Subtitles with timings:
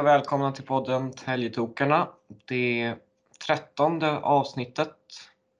[0.00, 2.08] Och välkomna till podden Täljetokarna.
[2.44, 2.94] Det
[3.46, 4.96] trettonde avsnittet.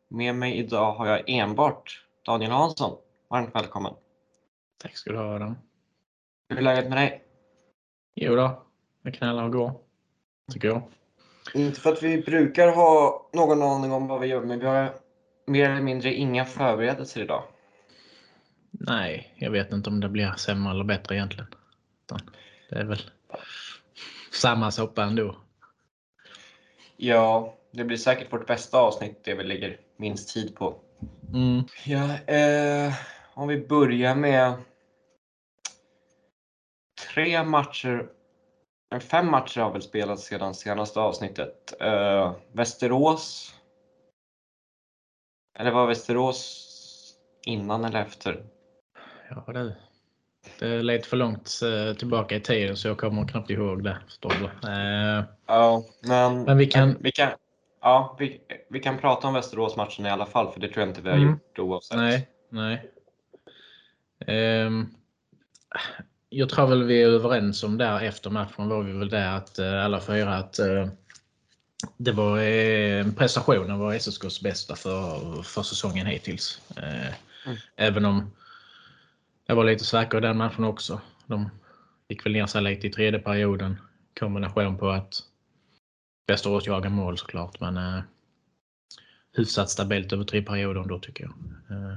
[0.08, 2.98] Med mig idag har jag enbart Daniel Hansson.
[3.30, 3.94] Varmt välkommen.
[4.82, 5.56] Tack ska du ha Adam.
[6.48, 7.24] Hur är läget med dig?
[8.14, 8.62] Jo då,
[9.02, 9.72] det knallar och går.
[10.52, 10.82] Tycker jag.
[11.54, 14.94] Inte för att vi brukar ha någon aning om vad vi gör, men vi har
[15.46, 17.42] mer eller mindre inga förberedelser idag.
[18.70, 21.54] Nej, jag vet inte om det blir sämre eller bättre egentligen.
[22.70, 23.00] Det är väl
[24.32, 25.36] samma soppa ändå.
[26.96, 30.80] Ja, det blir säkert vårt bästa avsnitt det vi lägger minst tid på.
[31.32, 31.64] Mm.
[31.84, 32.94] Ja, eh,
[33.34, 34.54] om vi börjar med
[37.14, 38.08] tre matcher.
[39.10, 41.80] Fem matcher har väl spelats sedan senaste avsnittet.
[41.80, 43.54] Eh, Västerås.
[45.58, 46.66] Eller var Västerås
[47.46, 48.46] innan eller efter?
[49.30, 49.74] Ja du.
[50.58, 53.98] Det är lite för långt eh, tillbaka i tiden så jag kommer knappt ihåg det.
[54.06, 54.68] Förstår du?
[54.68, 57.30] Eh, Ja, men, Men vi kan- vi kan,
[57.80, 61.00] ja, vi, vi kan prata om Västerås-matchen i alla fall, för det tror jag inte
[61.00, 61.28] vi har Mm.
[61.30, 61.96] gjort oavsett.
[61.96, 62.90] nej, nej.
[64.26, 64.86] Ehm,
[66.28, 69.58] jag tror väl vi är överens om där efter matchen var vi väl där att
[69.58, 70.88] eh, alla fyra att eh,
[71.96, 76.60] det var eh, prestationen var SSKs bästa för, för säsongen hittills.
[76.76, 77.14] Eh,
[77.46, 77.58] Mm.
[77.76, 78.30] Även om
[79.50, 81.00] det var lite svacka i den matchen också.
[81.26, 81.50] De
[82.08, 83.76] gick väl ner sig lite i tredje perioden.
[84.20, 85.14] Kombination på att
[86.26, 88.00] Västerås jagar mål såklart men eh,
[89.36, 91.32] hyfsat stabilt över tre perioder då tycker jag.
[91.76, 91.96] Eh,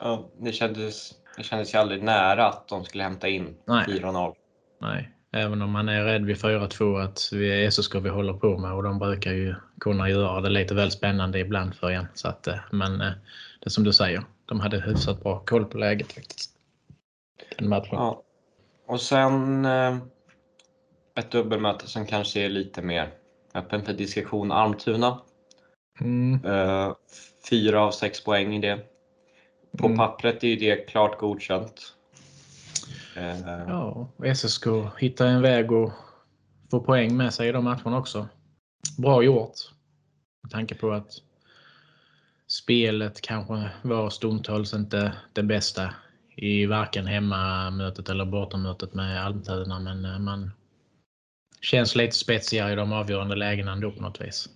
[0.00, 3.86] Ja, det, kändes, det kändes ju aldrig nära att de skulle hämta in Nej.
[3.88, 4.34] 4-0.
[4.80, 8.58] Nej, även om man är rädd vid 4-2 att vi är SSK vi håller på
[8.58, 12.06] med och de brukar ju kunna göra det lite väl spännande ibland för en.
[12.14, 13.12] Så att, eh, men eh,
[13.60, 16.55] det är som du säger, de hade hyfsat bra koll på läget faktiskt.
[17.58, 17.88] Den matchen.
[17.92, 18.22] Ja.
[18.86, 19.96] Och sen eh,
[21.18, 23.12] ett dubbelmöte som kanske är lite mer
[23.54, 24.52] öppen för diskussion.
[24.52, 25.20] Almtuna.
[26.00, 26.94] Mm, Eh,
[27.50, 28.78] fyra av sex poäng i det.
[29.78, 29.98] På Mm.
[29.98, 31.94] pappret är ju det klart godkänt.
[33.16, 34.66] Eh, ja, och SSK
[34.98, 35.92] hittar en väg att
[36.70, 38.28] få poäng med sig i de matcherna också.
[38.98, 39.52] Bra gjort.
[40.42, 41.10] Med tanke på att
[42.46, 45.94] spelet kanske var stundtals inte det bästa
[46.36, 49.80] i varken hemmamötet eller bortamötet med Almtuna.
[49.80, 50.50] Men eh, man
[51.60, 54.48] känns lite spetsigare i de avgörande lägena ändå på något vis.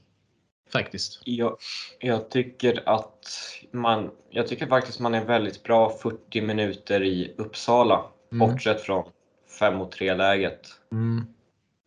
[0.73, 1.21] Faktiskt.
[1.25, 1.57] Jag,
[2.01, 3.29] jag tycker att
[3.73, 8.49] man, jag tycker faktiskt man är väldigt bra 40 minuter i Uppsala, Mm.
[8.49, 9.11] bortsett från
[9.59, 10.61] 5 mot 3 läget.
[10.93, 11.27] Mm.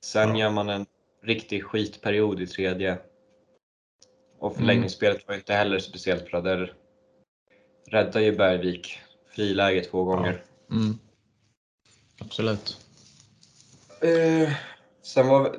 [0.06, 0.38] Sen Ja.
[0.40, 0.86] gör man en
[1.24, 2.98] riktig skitperiod i tredje.
[4.40, 6.42] Och förlängningsspelet var inte heller speciellt bra.
[6.42, 6.74] Där
[7.88, 9.00] räddar ju Bergvik
[9.36, 10.42] friläge två gånger.
[10.72, 10.98] Mm.
[12.22, 12.78] Absolut.
[14.02, 14.54] Eh,
[15.02, 15.56] sen var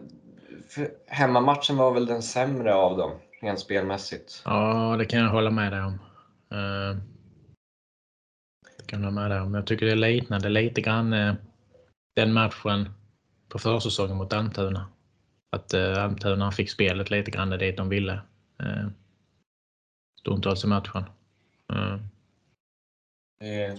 [1.06, 4.42] hemmamatchen var väl den sämre av dem, rent spelmässigt.
[4.44, 5.98] Ja, det kan jag hålla med dig om.
[8.78, 9.54] Det kan jag hålla med dig om.
[9.54, 11.34] Jag tycker det liknade lite grann eh,
[12.16, 12.88] den matchen
[13.48, 14.88] på försäsongen mot Almtuna.
[15.50, 18.12] Att eh, Almtuna fick spelet lite grann dit de ville.
[18.60, 18.88] Eh,
[20.20, 21.04] Stundtals i matchen.
[21.72, 21.98] Eh,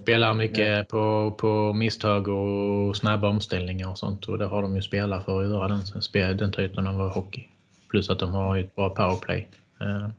[0.01, 4.25] Spelar mycket på, på misstag och snabba omställningar och sånt.
[4.25, 7.47] Och det har de ju spelat för att göra den, den typen av hockey.
[7.89, 9.47] Plus att de har ett bra powerplay.
[9.81, 10.09] Eh,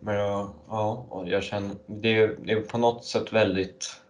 [0.00, 4.00] Men jag, ja, jag känner, det är, det är på något sätt väldigt...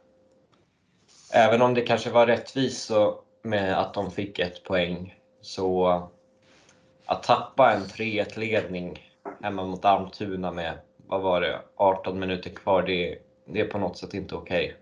[1.32, 5.86] Även om det kanske var rättvist så med att de fick ett poäng, så
[7.06, 9.12] att tappa en 3-1 ledning
[9.42, 13.18] hemma mot Almtuna med, vad var det, 18 minuter kvar, det,
[13.52, 14.76] det är på något sätt inte okej.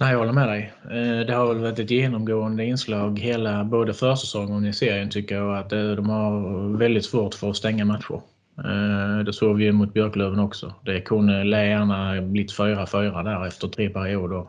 [0.00, 0.72] Nej, jag håller med dig.
[0.84, 5.34] Eh, det har väl varit ett genomgående inslag hela både försäsongen och i serien tycker
[5.34, 8.20] jag att eh, de har väldigt svårt för att stänga matcher.
[8.58, 10.74] Eh, det såg vi ju mot Björklöven också.
[10.84, 14.46] Det kunde gärna blivit 4-4 där efter tre perioder.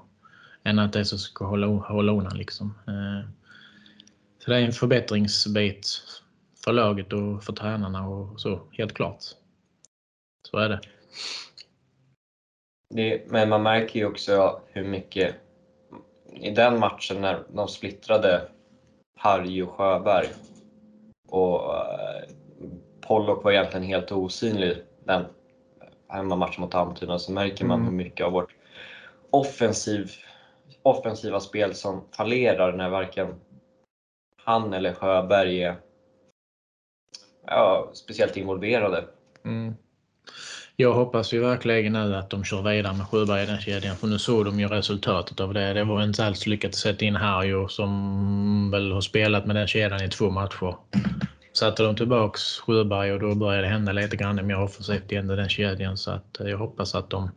[0.63, 2.74] Än att det så ska hålla, hålla undan liksom.
[4.40, 6.01] Så det är en förbättringsbit
[6.63, 9.24] för laget och för tränarna och så, helt klart.
[10.51, 10.80] Så är det.
[12.89, 15.36] Det, men man märker ju också hur mycket
[16.34, 18.50] i den matchen när de splittrade
[19.19, 20.28] Harry och Sjöberg
[21.30, 22.24] och eh,
[23.01, 25.25] Pollock var egentligen helt osynlig den
[26.07, 27.92] hemmamatchen mot Almtuna så märker man Mm.
[27.92, 28.56] hur mycket av vårt
[29.30, 30.12] offensiv,
[30.84, 33.36] offensiva spel som fallerar när varken
[34.44, 35.75] han eller Sjöberg är
[37.45, 39.06] ja, speciellt involverade.
[39.45, 39.75] Mm.
[40.79, 43.95] Jag hoppas ju verkligen nu att de kör vidare med Sjöberg i den kedjan.
[43.95, 45.74] För nu såg de ju resultatet av det.
[45.74, 49.68] Det var inte alls lyckat att sätta in Harjo som väl har spelat med den
[49.68, 50.75] kedjan i två matcher.
[51.53, 55.35] Satte de tillbaks Sjöberg och då började det hända lite grann mer offensivt igen i
[55.35, 55.97] den kedjan.
[55.97, 57.31] Så att eh, jag hoppas att de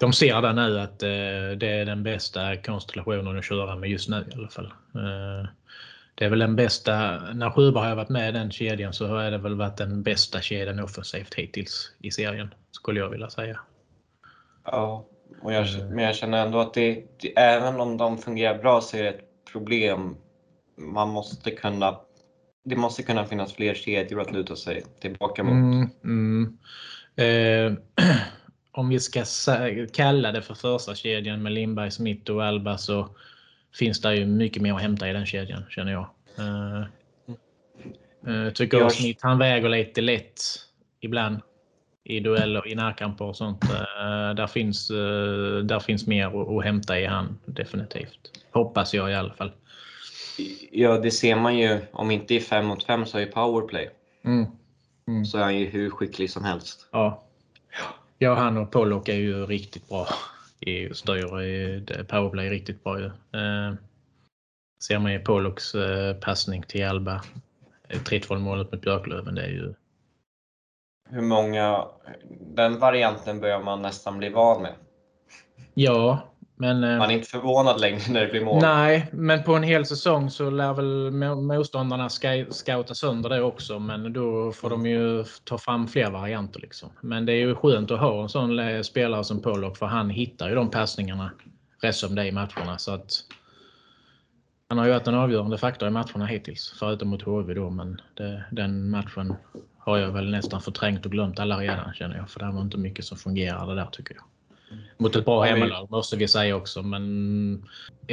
[0.00, 4.08] de ser där nu att eh, det är den bästa konstellationen att köra med just
[4.08, 4.72] nu i alla fall.
[4.94, 5.48] Eh,
[6.18, 9.30] det är väl den bästa, när Sjöberg har varit med i den kedjan så har
[9.30, 13.60] det väl varit den bästa kedjan offensivt hittills i serien, skulle jag vilja säga.
[14.64, 15.06] Ja,
[15.42, 18.96] och jag, men jag känner ändå att det, det, även om de fungerar bra så
[18.96, 20.16] är det ett problem.
[20.76, 22.00] Man måste kunna,
[22.64, 25.52] det måste kunna finnas fler kedjor att luta sig tillbaka mot.
[25.52, 26.58] Mm, mm.
[27.16, 27.78] Eh,
[28.72, 29.24] om vi ska
[29.92, 33.08] kalla det för första kedjan med Lindberg, Smith och Alba så
[33.78, 36.08] finns det ju mycket mer att hämta i den kedjan känner jag.
[36.38, 36.84] Uh,
[38.50, 40.40] tycker jag Smith han väger lite lätt
[41.00, 41.38] ibland
[42.04, 43.64] i dueller, i närkamper och sånt.
[43.64, 44.88] Uh, där, finns,
[45.64, 48.44] där finns mer att, hämta i han definitivt.
[48.50, 49.52] Hoppas jag i alla fall.
[50.70, 51.80] Ja, det ser man ju.
[51.92, 53.90] Om inte i 5 mot 5 så är powerplay.
[54.24, 54.46] Mm.
[55.08, 55.24] Mm.
[55.24, 56.88] Så är han ju hur skicklig som helst.
[56.92, 57.22] Ja.
[58.18, 60.08] Ja, han och Pollock är ju riktigt bra.
[60.66, 63.06] I styr i powerplay riktigt bra ju.
[63.06, 63.74] Eh,
[64.84, 67.22] ser man ju Pollocks eh, passning till Alba.
[67.88, 69.74] 3-2 målet mot Björklöven, det är ju...
[71.10, 71.84] Hur många...
[72.40, 74.74] Den varianten börjar man nästan bli van med.
[75.74, 78.62] Ja, men, eh, Man är inte förvånad längre när det blir mål.
[78.62, 81.10] Nej, men på en hel säsong så lär väl
[81.42, 82.08] motståndarna
[82.50, 83.78] scouta sönder det också.
[83.78, 86.60] Men då får de ju ta fram fler varianter.
[86.60, 86.90] Liksom.
[87.00, 90.48] Men det är ju skönt att ha en sån spelare som Pollock för han hittar
[90.48, 91.30] ju de passningarna
[91.82, 92.78] rätt som det är i matcherna.
[92.78, 93.12] Så att,
[94.68, 97.70] han har ju varit en avgörande faktor i matcherna hittills, förutom mot HV då.
[97.70, 99.34] Men det, den matchen
[99.78, 102.30] har jag väl nästan förträngt och glömt alla redan känner jag.
[102.30, 104.24] För det var inte mycket som fungerade där tycker jag.
[104.96, 106.82] Mot ett bra hemmalag måste vi säga också.
[106.82, 107.66] Men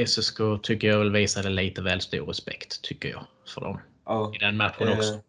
[0.08, 3.24] SSK tycker jag väl visade lite väl stor respekt, tycker jag,
[3.54, 3.80] för dem.
[4.06, 4.32] Ja.
[4.36, 5.20] I den matchen eh, också.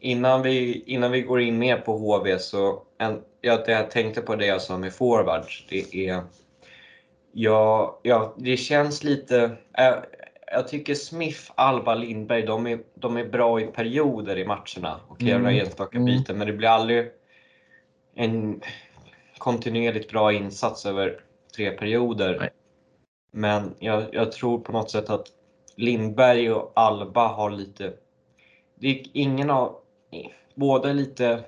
[0.00, 4.36] Innan vi, innan vi går in mer på HV så, en, jag, jag tänkte på
[4.36, 5.66] det jag sa med forwards.
[5.68, 6.22] Det är,
[7.32, 9.94] ja, ja, det känns lite, äh,
[10.52, 15.22] jag tycker Smith, Alba, Lindberg, de är, de är bra i perioder i matcherna och
[15.22, 15.42] mm.
[15.42, 16.06] några enstaka mm.
[16.06, 17.10] byten, men det blir aldrig
[18.14, 18.60] en
[19.38, 21.20] kontinuerligt bra insats över
[21.56, 22.38] tre perioder.
[22.40, 22.50] Nej.
[23.30, 25.26] Men jag, jag, tror på något sätt att
[25.76, 27.92] Lindberg och Alba har lite...
[28.78, 29.76] Det är ingen av...
[30.54, 31.44] Båda lite...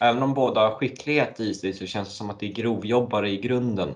[0.00, 3.30] Även om båda har skicklighet i sig så känns det som att det är grovjobbare
[3.30, 3.94] i grunden.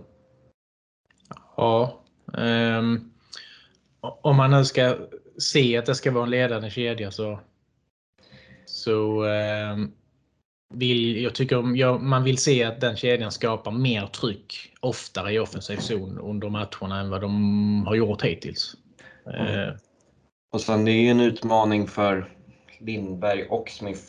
[1.56, 2.00] Ja.
[2.26, 3.12] Um,
[4.00, 4.96] om man nu ska
[5.38, 7.38] se att det ska vara en ledande kedja så,
[8.66, 9.92] så um,
[10.74, 15.38] vill, jag tycker jag, man vill se att den kedjan skapar mer tryck oftare i
[15.38, 18.76] offensiv zon under matcherna än vad de har gjort hittills.
[19.26, 19.60] Mm.
[19.60, 19.74] Eh.
[20.52, 22.32] Och sen det är ju en utmaning för
[22.78, 24.02] Lindberg och Smith.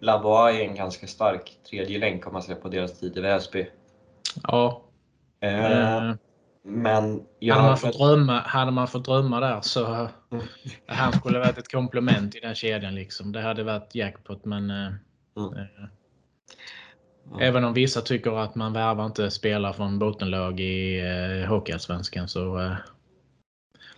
[0.00, 3.66] Lavoie är en ganska stark tredje länk om man ser på deras tid i Väsby.
[4.42, 4.82] Ja.
[5.40, 6.14] Eh,
[6.64, 10.08] men jag hade, man fått drömma, hade man fått drömma där så
[10.86, 12.94] han skulle varit ett komplement i den kedjan.
[12.94, 13.32] Liksom.
[13.32, 14.92] Det hade varit jackpot men eh,
[15.36, 15.68] Mm.
[17.32, 22.28] Eh, även om vissa tycker att man värvar inte spelare från bottenlag i eh, Hockeyallsvenskan
[22.28, 22.72] så eh,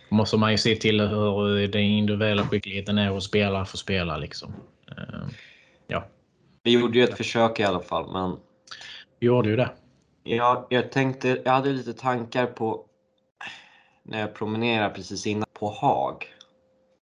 [0.09, 4.19] måste man ju se till hur den individuella skickligheten är hos spelare för spelare.
[4.19, 4.53] Liksom.
[4.87, 5.29] Eh,
[5.87, 6.05] ja.
[6.63, 8.11] Vi gjorde ju ett försök i alla fall.
[8.11, 8.37] Men...
[9.19, 9.69] Vi gjorde ju det.
[10.23, 12.85] Ja, jag, tänkte, jag hade lite tankar på
[14.03, 16.25] när jag promenerade precis innan på Haag.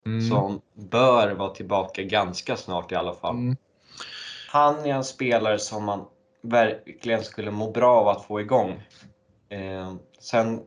[0.05, 0.29] Mm.
[0.29, 3.35] Som bör vara tillbaka ganska snart i alla fall.
[3.35, 3.57] Mm
[4.51, 6.05] han är en spelare som man
[6.41, 8.83] verkligen skulle må bra av att få igång.
[9.49, 10.61] Eh, sen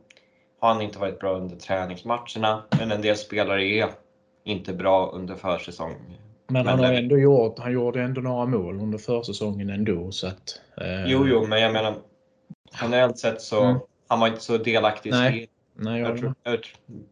[0.59, 3.89] har han inte varit bra under träningsmatcherna, men en del spelare är
[4.43, 6.17] inte bra under försäsong.
[6.47, 10.11] Men han har ändå gjort, han gjorde ändå några mål under försäsongen ändå.
[10.11, 11.05] Så att, eh...
[11.05, 11.95] Jo, jo, men jag menar
[12.81, 13.79] generellt sett så mm.
[14.07, 15.49] han var inte så delaktig spelet.
[15.73, 16.57] Nej, jag, jag tror de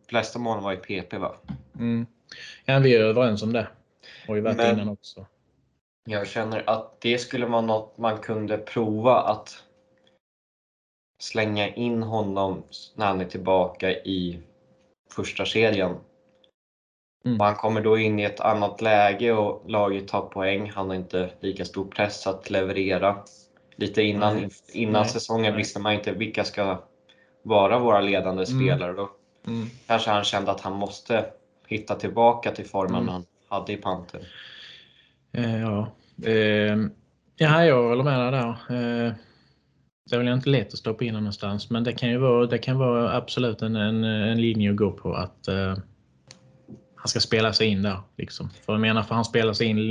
[0.10, 1.36] flesta målen var i PP va?
[1.76, 2.06] Mm.
[2.66, 3.68] Ja, vi är överens om det.
[4.28, 5.26] Har ju varit men, innan också.
[6.06, 9.64] Jag känner att det skulle vara något man kunde prova att
[11.22, 12.64] slänga in honom
[12.96, 14.40] när han är tillbaka i
[15.12, 15.98] första serien.
[17.26, 17.40] Mm.
[17.40, 20.70] han kommer då in i ett annat läge och laget tar poäng.
[20.70, 23.24] Han har inte lika stor press att leverera.
[23.76, 24.50] Lite innan, mm.
[24.74, 25.12] innan Nej.
[25.12, 26.84] säsongen visste man inte vilka ska
[27.42, 28.46] vara våra ledande mm.
[28.46, 28.94] spelare.
[28.94, 29.10] Då
[29.48, 29.70] mm.
[29.88, 31.26] kanske han kände att han måste
[31.68, 33.08] hitta tillbaka till formen mm.
[33.08, 34.28] han hade i Panter.
[35.34, 35.96] Eh, ja.
[36.26, 36.78] Eh,
[37.38, 38.50] ja, jag håller med dig där.
[38.50, 39.14] Eh,
[40.10, 42.58] det är väl inte lätt att stoppa in någonstans, men det kan ju vara, det
[42.58, 45.78] kan vara absolut en, en, en linje att gå på att uh,
[46.96, 48.00] han ska spela sig in där.
[48.18, 48.50] Liksom.
[48.50, 49.90] För jag menar, för han spelar sig in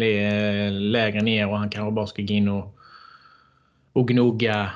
[0.93, 2.79] lägre ner och han kanske bara ska gå in och,
[3.93, 4.71] och gnugga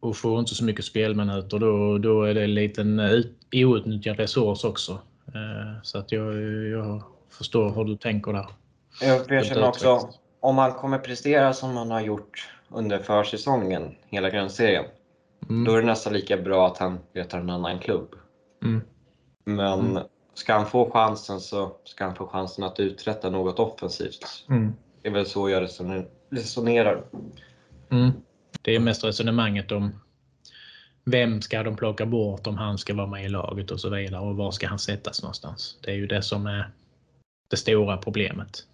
[0.00, 1.58] och får inte så mycket spelminuter.
[1.58, 3.00] Då, då är det en liten
[3.52, 4.92] outnyttjad resurs också.
[5.34, 8.46] Uh, så att jag, jag förstår hur du tänker där.
[9.00, 10.10] Jag, jag känner också,
[10.40, 14.84] om han kommer prestera som han har gjort under försäsongen, hela grundserien,
[15.48, 15.64] mm.
[15.64, 18.14] då är det nästan lika bra att han letar en annan klubb.
[18.64, 18.82] Mm.
[19.44, 20.02] Men mm.
[20.34, 24.46] ska han få chansen så ska han få chansen att uträtta något offensivt.
[24.48, 24.72] Mm.
[25.02, 25.68] Det är väl så jag
[26.30, 27.04] resonerar.
[27.90, 28.10] Mm.
[28.62, 30.00] Det är mest resonemanget om
[31.04, 34.20] vem ska de plocka bort om han ska vara med i laget och så vidare
[34.20, 35.78] och var ska han sättas någonstans?
[35.82, 36.70] Det är ju det som är
[37.48, 38.66] det stora problemet.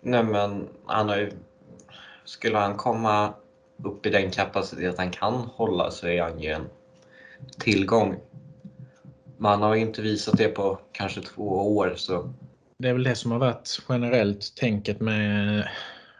[0.00, 1.30] Nej men han har ju
[2.24, 3.34] skulle han komma
[3.84, 6.68] upp i den kapacitet han kan hålla så är han ju en
[7.58, 8.16] tillgång.
[9.38, 11.94] Man har ju inte visat det på kanske två år.
[11.96, 12.34] Så.
[12.78, 15.68] Det är väl det som har varit generellt tänket med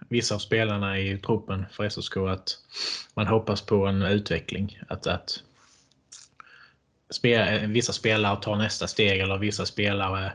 [0.08, 2.58] vissa av spelarna i truppen för SSK att
[3.14, 4.78] man hoppas på en utveckling.
[4.88, 5.42] Att, att
[7.66, 10.32] vissa spelare tar nästa steg eller vissa spelare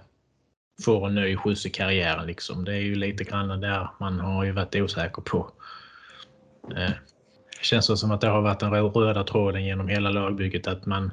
[0.85, 2.27] får en ny skjuts i karriären.
[2.27, 2.65] Liksom.
[2.65, 5.51] Det är ju lite grann där man har ju varit osäker på.
[6.69, 6.91] Eh, det eh,
[7.61, 11.11] känns som att det har varit den röda tråden genom hela lagbygget att man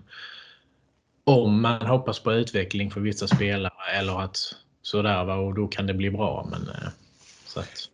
[1.24, 4.36] om man hoppas på utveckling för vissa spelare eller att
[4.82, 6.48] sådär va, och då kan det bli bra.
[6.50, 6.88] Men, eh,
[7.46, 7.88] så att...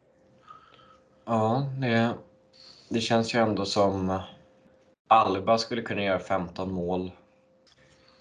[1.26, 2.14] Ja, det,
[2.88, 4.20] det känns ju ändå som
[5.08, 7.10] Alba skulle kunna göra 15 mål.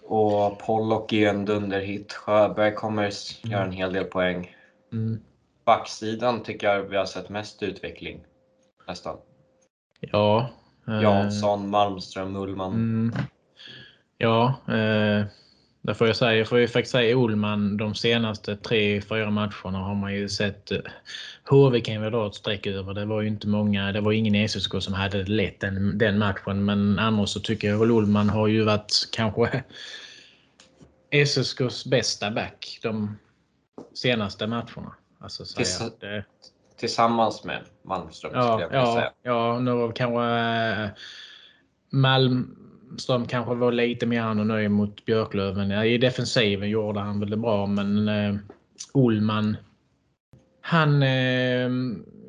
[0.05, 2.13] Och Pollock är en dunderhit.
[2.13, 3.11] Sjöberg kommer mm.
[3.51, 4.55] göra en hel del poäng.
[4.91, 5.19] Mm.
[5.65, 8.23] Backsidan tycker jag vi har sett mest utveckling
[8.87, 9.17] nästan.
[9.99, 10.49] Ja.
[10.87, 12.73] Eh, Jansson, Malmström, Mullman.
[12.73, 13.13] Mm,
[14.17, 15.25] ja, eh,
[15.83, 16.35] det får jag säga.
[16.35, 20.71] Jag får ju faktiskt säga Olman de senaste tre, fyra matcherna har man ju sett.
[21.49, 22.93] HV kan vi dra ett streck över.
[22.93, 23.91] Det var ju inte många.
[23.91, 26.65] Det var ingen i SSK som hade lätt den, den matchen.
[26.65, 29.63] Men annars så tycker jag väl Olman har ju varit kanske
[31.11, 33.17] SSKs bästa back de
[33.93, 34.95] senaste matcherna.
[35.19, 36.25] Alltså, Tills, det,
[36.77, 38.31] tillsammans med Malmström.
[38.35, 39.11] Ja, jag ja, säga.
[39.23, 40.23] ja nu var kanske
[40.83, 40.89] äh,
[42.97, 45.71] Ström kanske var lite mer anonym mot Björklöven.
[45.71, 48.35] I defensiven gjorde han väl det bra, men eh,
[48.93, 49.57] Olman
[50.65, 51.69] han, eh,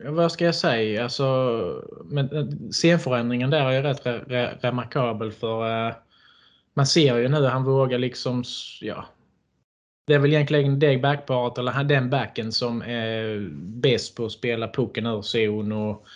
[0.05, 1.25] vad ska jag säga, alltså,
[2.05, 5.95] men, eh, scenförändringen där är rätt re, re, remarkabel för eh,
[6.75, 8.45] man ser ju nu han vågar liksom,
[8.81, 9.05] ja,
[10.07, 14.69] det är väl egentligen det backparet, eller den backen, som är bäst på att spela
[14.69, 15.73] pucken ur zon.
[15.73, 16.07] Och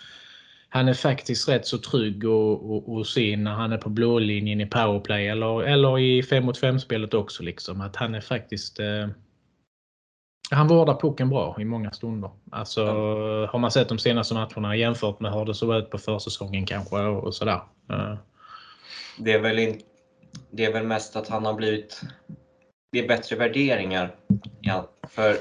[0.69, 4.61] han är faktiskt rätt så trygg och, och, och se när han är på blålinjen
[4.61, 7.43] i powerplay eller, eller i 5 mot 5 spelet också.
[7.43, 7.81] Liksom.
[7.81, 9.09] Att han är faktiskt eh,
[10.51, 12.31] han vårdar pucken bra i många stunder.
[12.51, 13.49] Alltså, mm.
[13.49, 16.97] Har man sett de senaste matcherna jämfört med hur det såg ut på försäsongen kanske
[16.97, 17.61] och sådär.
[17.93, 18.15] Uh.
[19.19, 19.81] Det, är väl in,
[20.51, 22.03] det är väl mest att han har blivit
[22.93, 24.15] det är bättre värderingar.
[24.61, 25.37] Ja, för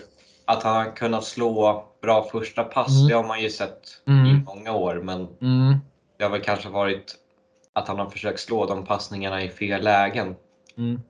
[0.45, 3.07] att han har kunnat slå bra första pass, mm.
[3.07, 4.25] det har man ju sett mm.
[4.25, 4.95] i många år.
[4.95, 5.77] Men mm.
[6.17, 7.15] det har väl kanske varit
[7.73, 10.35] att han har försökt slå de passningarna i fel lägen.
[10.77, 11.01] Mm.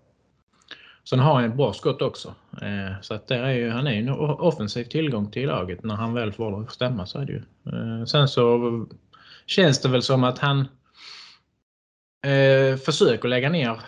[1.10, 2.36] Sen har han ett bra skott också.
[2.62, 5.84] Eh, så att är ju, han är ju en offensiv tillgång till laget.
[5.84, 7.44] När han väl får det stämma så är det ju.
[7.66, 8.86] Eh, sen så
[9.46, 10.60] känns det väl som att han
[12.26, 13.80] eh, försöker lägga ner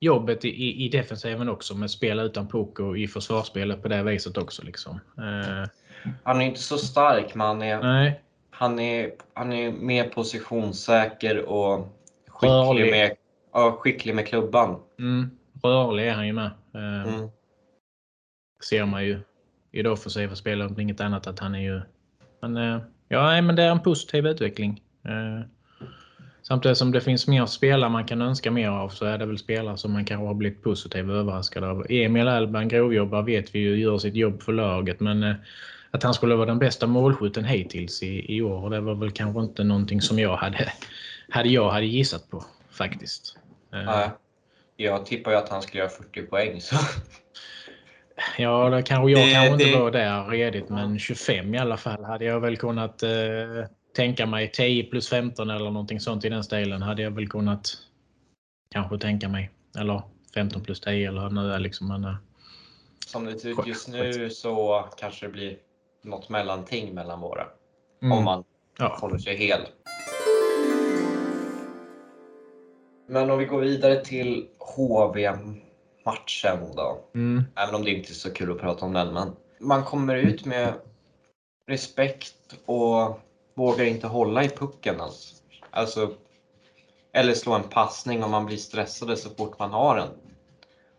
[0.00, 4.36] jobbet i, i defensiven också med spel utan puck och i försvarsspelet på det viset
[4.36, 4.62] också.
[4.62, 5.00] Liksom.
[5.18, 5.68] Eh.
[6.22, 8.20] Han är inte så stark men han är, Nej.
[8.50, 11.88] Han är, han är mer positionssäker och
[12.28, 13.16] skicklig, med,
[13.52, 14.76] ja, skicklig med klubban.
[14.98, 15.30] Mm.
[15.62, 16.50] Rörlig är han ju med.
[16.74, 17.14] Eh.
[17.14, 17.28] Mm.
[18.64, 19.20] ser man ju
[19.72, 21.80] i det offensiva spelet om inget annat att han är ju...
[22.40, 24.82] Men, eh, ja, men det är en positiv utveckling.
[25.04, 25.46] Eh.
[26.42, 29.38] Samtidigt som det finns mer spelare man kan önska mer av så är det väl
[29.38, 31.86] spelare som man kanske har blivit positivt överraskad av.
[31.88, 35.34] Emil Alban, grovjobbar, vet vi ju gör sitt jobb för laget men eh,
[35.90, 39.40] att han skulle vara den bästa målskytten hittills i, i år det var väl kanske
[39.40, 40.72] inte någonting som jag hade,
[41.28, 43.38] hade, jag hade gissat på faktiskt.
[43.72, 43.84] Eh.
[43.84, 44.10] Nej.
[44.76, 46.60] Jag tippar ju att han skulle göra 40 poäng.
[46.60, 46.76] Så.
[48.38, 49.64] Ja, det kanske jag det, kanske det...
[49.64, 53.10] inte var där redigt men 25 i alla fall hade jag väl kunnat eh,
[53.96, 57.76] tänka mig 10 plus 15 eller någonting sånt i den stilen hade jag väl kunnat
[58.72, 59.50] kanske tänka mig.
[59.78, 60.02] Eller
[60.34, 61.88] 15 plus 10 eller nu är liksom.
[61.88, 62.16] Men,
[63.06, 65.56] Som det ser ut just nu så kanske det blir
[66.02, 67.46] något mellanting mellan våra.
[68.02, 68.44] Om man
[68.78, 68.98] Ja.
[69.00, 69.60] håller sig hel.
[73.06, 76.98] Men om vi går vidare till HV-matchen då.
[77.14, 77.44] Mm.
[77.56, 79.14] Även om det inte är så kul att prata om den.
[79.14, 80.74] Men man kommer ut med
[81.66, 82.34] respekt
[82.66, 83.20] och
[83.54, 85.42] vågar inte hålla i pucken alls.
[85.70, 86.10] Alltså,
[87.12, 90.08] eller slå en passning om man blir stressad så fort man har den.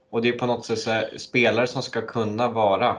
[0.10, 2.98] Och det är på något sätt spelare som ska kunna vara,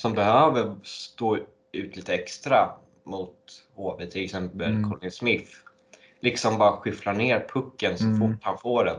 [0.00, 1.36] som behöver stå
[1.72, 2.70] ut lite extra
[3.04, 3.36] mot
[3.74, 4.90] HV, till exempel Mm.
[4.90, 5.50] Colin Smith.
[6.20, 8.18] Liksom bara skyfflar ner pucken så Mm.
[8.20, 8.96] fort han får den.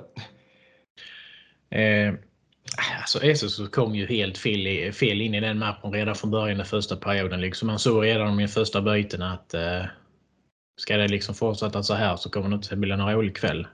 [1.80, 2.14] Eh,
[3.00, 6.64] alltså SSK kom ju helt fel, fel in i den matchen redan från början i
[6.64, 7.42] första perioden.
[7.42, 9.86] Liksom man såg redan i första byten att eh,
[10.82, 13.68] ska det liksom fortsätta så här så kommer det inte bli någon rolig kväll.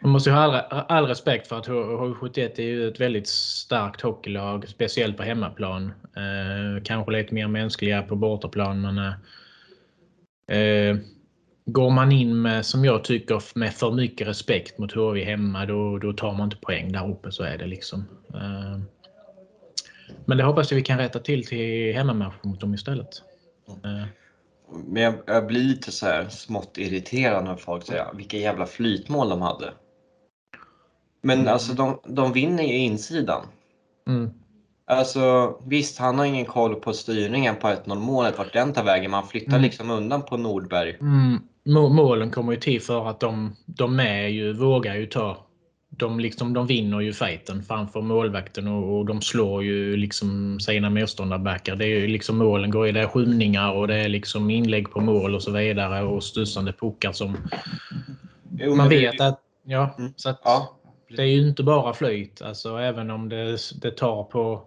[0.00, 4.00] Man måste ju ha all, all respekt för att H71 är ju ett väldigt starkt
[4.00, 5.92] hockeylag, speciellt på hemmaplan.
[6.16, 10.96] Eh, kanske lite mer mänskliga på bortaplan, men eh, eh
[11.66, 15.98] Går man in med, som jag tycker, med för mycket respekt mot HV hemma, då,
[15.98, 17.32] då tar man inte poäng där uppe.
[17.32, 18.08] Så är det liksom.
[18.34, 18.80] Eh,
[20.24, 23.22] Men det hoppas jag vi kan rätta till till hemmamatchen mot dem istället.
[23.68, 24.04] Eh,
[24.86, 29.28] Men jag, jag blir lite så här smått irriterad när folk säger vilka jävla flytmål
[29.28, 29.72] de hade.
[31.24, 31.52] Men Mm.
[31.52, 33.42] alltså de, de vinner ju insidan.
[34.08, 34.30] Mm.
[34.86, 39.10] Alltså visst, han har ingen koll på styrningen på 1-0 målet, vart den tar vägen.
[39.10, 39.62] Man flyttar Mm.
[39.62, 40.96] liksom undan på Nordberg.
[41.00, 45.36] Mm, må- målen kommer ju till för att de, de är ju, vågar ju ta.
[45.96, 50.90] De, liksom, de vinner ju fighten framför målvakten och, och de slår ju liksom sina
[50.90, 51.76] motståndarbackar.
[51.76, 54.90] Det är ju liksom målen går i det är skymningar och det är liksom inlägg
[54.90, 57.36] på mål och så vidare och studsande puckar som
[58.58, 59.40] Jo, man men det- vet att...
[59.66, 60.12] Ja, Mm.
[60.16, 60.76] så att Ja,
[61.16, 62.42] det är ju inte bara flyt.
[62.42, 64.62] Alltså även om det, det tar på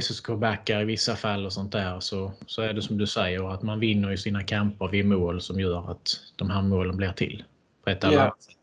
[0.00, 3.62] SSK-backar i vissa fall och sånt där så, så är det som du säger att
[3.62, 7.44] man vinner i sina kamper vid mål som gör att de här målen blir till.
[7.84, 8.22] På ett eller Ja.
[8.22, 8.56] annat sätt.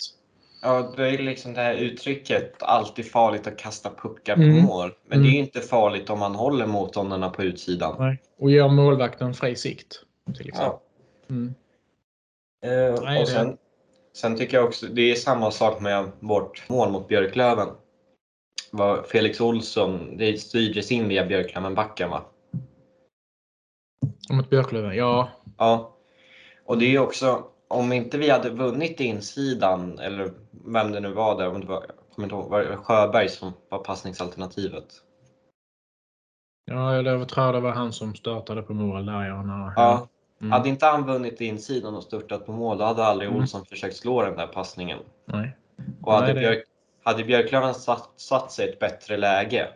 [0.62, 4.64] ja, det är liksom det här uttrycket, alltid farligt att kasta puckar på Mm.
[4.64, 4.92] mål.
[5.08, 5.24] Men Mm.
[5.24, 7.96] det är ju inte farligt om man håller motståndarna på utsidan.
[8.00, 8.22] Nej.
[8.40, 10.04] Och ger målvakten fri sikt.
[10.38, 10.80] Till exempel.
[11.28, 11.34] Ja.
[11.36, 11.54] Mm.
[12.66, 13.58] Eh, och sen,
[14.18, 17.68] sen tycker jag också, det är samma sak med vårt mål mot Björklöven.
[18.72, 22.24] Var Felix Olsson, det styrdes in via Björklöven-backen va?
[24.30, 25.30] Mot Björklöven, ja.
[25.58, 25.98] Ja.
[26.66, 30.32] Och det är också, om inte vi hade vunnit insidan, eller
[30.66, 33.30] vem det nu var där, om det var, jag kommer inte ihåg, var det Sjöberg
[33.30, 34.86] som var passningsalternativet?
[36.66, 39.28] Ja, jag tror det var han som startade på mål där.
[39.28, 40.08] Ja, när, Ja.
[40.42, 40.52] Mm.
[40.52, 43.42] Hade inte han vunnit insidan och störtat på mål, då hade aldrig Mm.
[43.42, 45.00] Olsson försökt slå den där passningen.
[45.26, 45.58] Nej.
[46.02, 46.64] Och hade, Nej, Björk,
[47.04, 49.68] hade Björklöven satt, satt sig i ett bättre läge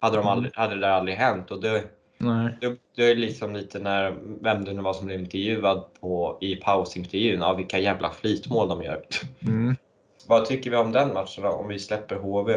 [0.00, 0.28] hade, de Mm.
[0.32, 1.50] aldrig, hade det där aldrig hänt.
[1.50, 1.84] Och det,
[2.18, 2.56] Nej.
[2.60, 6.56] det, det är liksom lite när, vem det nu var som blev intervjuad på, i
[6.56, 9.02] pausintervjun, ja, vilka jävla flytmål de gör.
[9.48, 9.76] Mm.
[10.26, 12.52] Vad tycker vi om den matchen då, om vi släpper HV?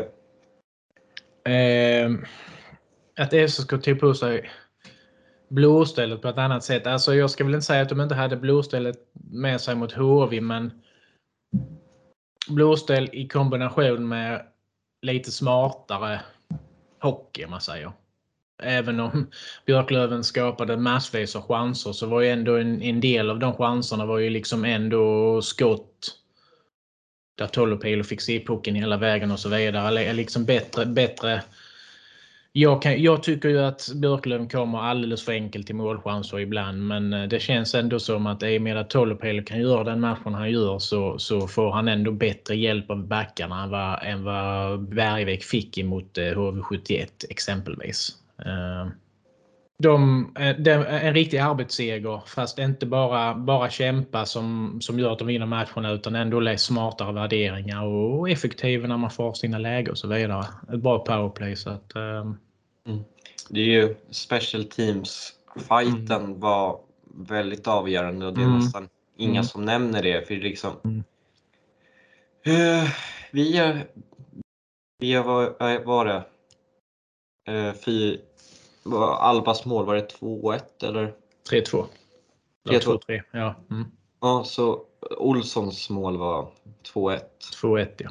[1.45, 2.11] Eh,
[3.17, 4.49] att SSK tog på sig
[5.47, 6.87] blåstället på ett annat sätt.
[6.87, 10.41] Alltså jag ska väl inte säga att de inte hade blåstället med sig mot HV,
[10.41, 10.71] men
[12.47, 14.45] blåställ i kombination med
[15.01, 16.21] lite smartare
[16.99, 17.91] hockey, om man säger.
[18.63, 19.29] Även om
[19.65, 24.05] Björklöven skapade massvis av chanser så var ju ändå en, en del av de chanserna
[24.05, 26.19] var ju liksom ändå skott
[27.37, 30.13] där Tolopilo fick se pucken hela vägen och så vidare.
[30.13, 31.43] Liksom bättre, bättre
[32.57, 37.13] jag, kan, jag tycker ju att Björklund kommer alldeles för enkelt till målchanser ibland men
[37.13, 40.33] eh, det känns ändå som att i och med att Tolopelo kan göra den matchen
[40.33, 44.89] han gör så, så får han ändå bättre hjälp av backarna än vad, än vad
[44.89, 48.09] Bergvik fick emot eh, HV71 exempelvis.
[48.39, 48.91] Eh,
[49.77, 55.11] de, De, det är en riktig arbetsseger fast inte bara, bara kämpa som, som gör
[55.11, 59.57] att de vinner matcherna utan ändå läs smartare värderingar och effektiva när man får sina
[59.57, 60.45] lägen och så vidare.
[60.73, 61.55] Ett bra powerplay.
[61.55, 61.95] Så att,
[62.87, 62.97] eh,
[63.49, 65.33] Det är ju special teams.
[65.55, 68.59] Fighten var väldigt avgörande och det är Mm.
[68.59, 69.43] nästan inga Mm.
[69.43, 70.27] som nämner det.
[70.27, 71.03] För det är liksom, Mm.
[72.43, 72.89] Eh,
[73.31, 73.87] vi har,
[74.99, 76.23] vi vad vad var det?
[77.51, 78.17] Uh, fy,
[78.83, 81.13] var Albas mål, var det 2-1 eller?
[81.49, 81.85] 3-2.
[82.69, 82.79] 3-2.
[82.79, 83.21] 2-3.
[83.31, 83.55] Ja.
[83.71, 83.85] Mm.
[84.21, 84.85] Ja, så
[85.17, 86.51] Olssons mål var
[86.93, 87.19] 2-1.
[87.61, 88.09] 2-1 ja.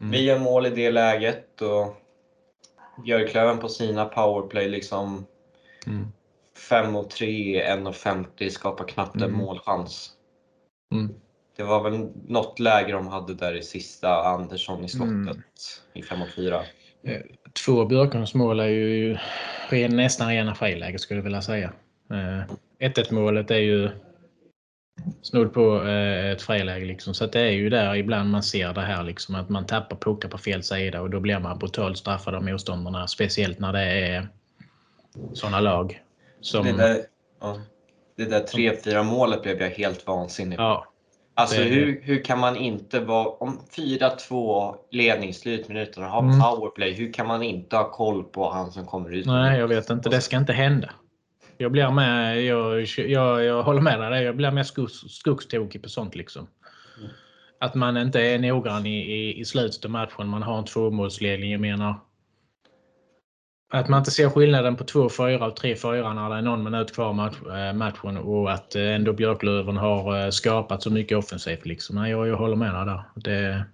[0.00, 0.10] Mm.
[0.10, 1.96] Vi gör mål i det läget och
[3.04, 5.26] Björklöven på sina powerplay liksom
[5.86, 6.06] Mm.
[6.68, 9.36] 5 mot 3, 1,50 skapar knappt en Mm.
[9.36, 10.10] målchans.
[10.92, 11.14] Mm.
[11.56, 15.42] Det var väl något läge de hade där i sista Andersson i slottet Mm.
[15.94, 16.62] i 5 mot 4.
[17.64, 19.18] Två av Björklunds mål är ju
[19.88, 21.72] nästan rena friläge skulle jag vilja säga.
[22.10, 23.90] Eh, 1-1 målet är ju
[25.22, 26.84] snudd på eh, ett friläge.
[26.86, 27.14] Liksom.
[27.14, 30.28] Så det är ju där ibland man ser det här liksom, att man tappar puckar
[30.28, 33.06] på fel sida och då blir man brutalt straffad av motståndarna.
[33.08, 34.28] Speciellt när det är
[35.32, 36.02] sådana lag.
[36.40, 36.98] Som, det där,
[37.40, 37.60] ja,
[38.16, 40.86] det där 3-4 målet blev jag helt vansinnig ja,
[41.34, 46.40] Alltså det- hur, hur kan man inte vara, om 4-2 ledningsslutminuterna har Mm.
[46.40, 49.26] powerplay, hur kan man inte ha koll på han som kommer ut?
[49.26, 50.08] Nej, jag vet inte.
[50.08, 50.90] Det ska inte hända.
[51.58, 54.24] Jag blir med, jag, jag, jag håller med dig.
[54.24, 56.14] Jag blir mer skogs, skogstokig på sånt.
[56.14, 56.46] Liksom.
[56.98, 57.10] Mm.
[57.60, 60.28] Att man inte är noggrann i, i, i slutet av matchen.
[60.28, 61.52] Man har en tvåmålsledning.
[61.52, 61.94] Jag menar.
[63.72, 67.12] Att man inte ser skillnaden på 2-4 och 3-4 när det är någon minut kvar
[67.12, 71.66] match, eh, matchen och att eh, ändå Björklöven har eh, skapat så mycket offensivt.
[71.66, 71.96] Liksom.
[71.96, 73.02] Jag, jag håller med dig där.
[73.14, 73.64] Det,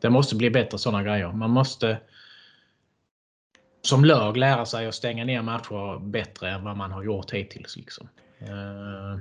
[0.00, 1.32] det måste bli bättre sådana grejer.
[1.32, 1.98] Man måste
[3.82, 7.76] som lag lära sig att stänga ner matcher bättre än vad man har gjort hittills.
[7.76, 8.08] Liksom.
[8.40, 9.18] Eh,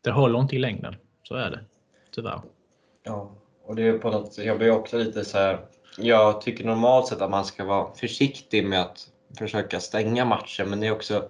[0.00, 0.96] Det håller inte i längden.
[1.22, 1.60] Så är det.
[2.14, 2.40] Tyvärr.
[3.04, 3.32] Ja,
[3.64, 5.60] och det är på något jag blir också lite så här.
[5.98, 10.80] Jag tycker normalt sett att man ska vara försiktig med att försöka stänga matcher, men
[10.80, 11.28] det är också.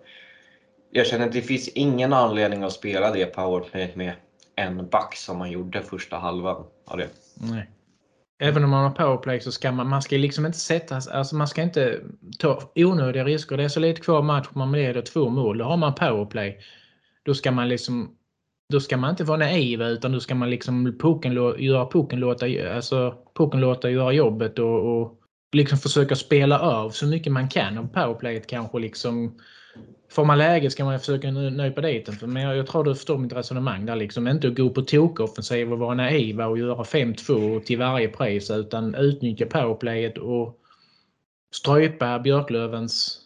[0.90, 4.12] Jag känner att det finns ingen anledning att spela det powerplayet med
[4.56, 7.08] en back som man gjorde första halvan av det.
[7.34, 7.70] Nej.
[8.38, 11.48] Även om man har powerplay så ska man, man ska liksom inte sätta, alltså man
[11.48, 12.00] ska inte
[12.38, 13.56] ta onödiga risker.
[13.56, 15.58] Det är så lite kvar match, man leder två mål.
[15.58, 16.58] Då har man powerplay.
[17.24, 18.14] Då ska man liksom
[18.72, 22.46] då ska man inte vara naiv utan då ska man liksom pucken, göra pucken låta,
[22.74, 25.20] alltså, pucken låta göra jobbet och, och
[25.52, 27.78] liksom försöka spela av så mycket man kan.
[27.78, 29.38] Och powerplayet kanske liksom
[30.10, 32.32] Får man läge ska man försöka nypa dit den.
[32.32, 33.96] Men jag, jag tror du förstår mitt resonemang där.
[33.96, 34.28] Liksom.
[34.28, 38.94] Inte att gå på tokoffensiv och vara naiva och göra 5-2 till varje pris utan
[38.94, 40.58] utnyttja powerplayet och
[41.54, 43.20] strypa Björklövens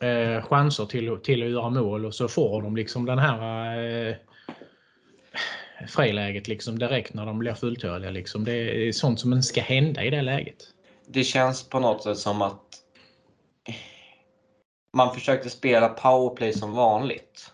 [0.00, 4.14] eh, chanser till, till att göra mål och så får de liksom den här eh,
[5.88, 8.10] friläget liksom direkt när de blir fulltaliga.
[8.10, 8.44] Liksom.
[8.44, 10.56] Det är sånt som inte ska hända i det läget.
[11.06, 12.71] Det känns på något sätt som att
[14.92, 17.52] man försökte spela powerplay som vanligt.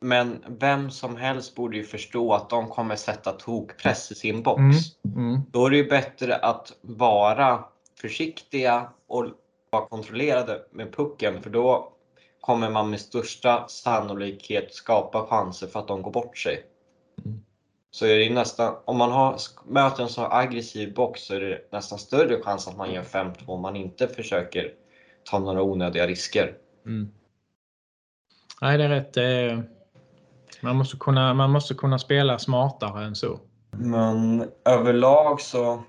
[0.00, 4.60] Men vem som helst borde ju förstå att de kommer sätta tokpress i sin box.
[4.60, 5.28] Mm.
[5.28, 5.40] Mm.
[5.50, 7.64] Då är det ju bättre att vara
[8.00, 9.26] försiktiga och
[9.70, 11.92] vara kontrollerade med pucken för då
[12.40, 16.64] kommer man med största sannolikhet skapa chanser för att de går bort sig.
[17.24, 17.40] Mm.
[17.90, 21.68] Så är det nästan, om man har, möter en så aggressiv box så är det
[21.72, 24.74] nästan större chans att man gör 5-2 om man inte försöker
[25.30, 26.54] ta några onödiga risker.
[26.86, 27.08] Mm.
[28.60, 29.16] Nej, det är rätt.
[29.16, 29.60] Eh,
[30.60, 33.40] Man måste, kunna, man måste kunna spela smartare än så.
[33.70, 35.82] Men överlag så,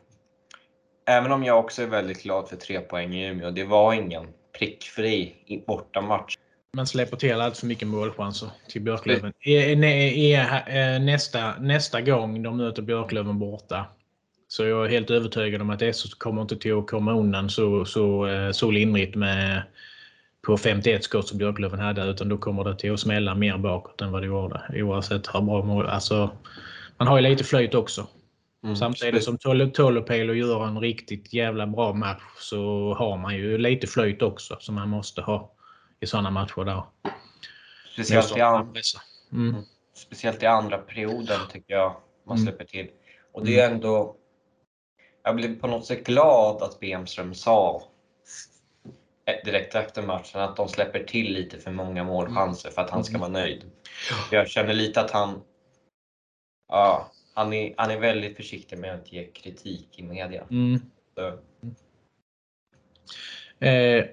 [1.06, 4.28] även om jag också är väldigt glad för tre poäng i Umeå, det var ingen
[4.60, 6.36] prickfri i- bortamatch.
[6.78, 9.34] Man släpper till allt för mycket målchanser till Björklöven.
[9.39, 13.86] I, i, i, eh, nästa, nästa gång de möter Björklöven borta
[14.51, 17.85] så jag är helt övertygad om att SO kommer inte till att komma undan så,
[17.85, 19.63] så, eh, så lindrigt med
[20.47, 24.01] på 51 skott som Björklöven hade utan då kommer det till att smälla mer bakåt
[24.01, 25.85] än vad det gjorde oavsett hur bra mål.
[25.88, 26.31] Alltså,
[26.97, 28.07] man har ju lite flöjt också.
[28.63, 28.75] Mm.
[28.75, 33.88] Samtidigt som Tolo- Tolopelo gör en riktigt jävla bra match så har man ju lite
[33.88, 35.51] flöjt också som man måste ha
[35.99, 36.83] i sådana matcher där.
[37.93, 38.73] Speciellt i, an,
[39.31, 39.55] Mm.
[39.95, 41.95] speciellt i andra perioden tycker jag
[42.27, 42.47] man Mm.
[42.47, 42.88] släpper till.
[43.33, 44.15] Och det är ändå...
[45.29, 47.83] Jag blev på något sätt glad att Bemström sa
[49.25, 53.03] eh, direkt efter matchen att de släpper till lite för många målchanser för att han
[53.03, 53.21] ska Mm.
[53.21, 53.63] vara nöjd.
[54.31, 55.41] Jag känner lite att han...
[56.67, 60.43] Ja, han är, han är väldigt försiktig med att ge kritik i media.
[60.51, 60.81] Mm.
[63.59, 64.05] Eh,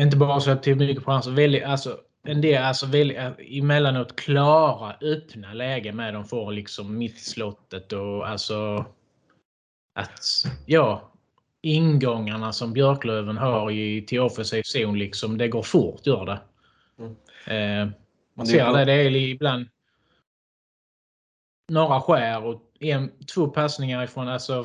[0.00, 1.30] inte bara släppt till mycket chanser.
[1.30, 6.98] Väldigt, alltså, en del, alltså väldigt, eh, emellanåt klara öppna lägen med de får liksom
[6.98, 8.86] mitt i slottet och alltså
[10.00, 10.24] att
[10.66, 11.10] ja,
[11.62, 16.40] ingångarna som Björklöven har i, till offensiv zon liksom, det går fort gör det.
[16.98, 17.16] Mm.
[17.46, 17.92] Eh,
[18.34, 19.66] man ser det, det är ibland
[21.68, 24.64] några skär och en, två passningar ifrån alltså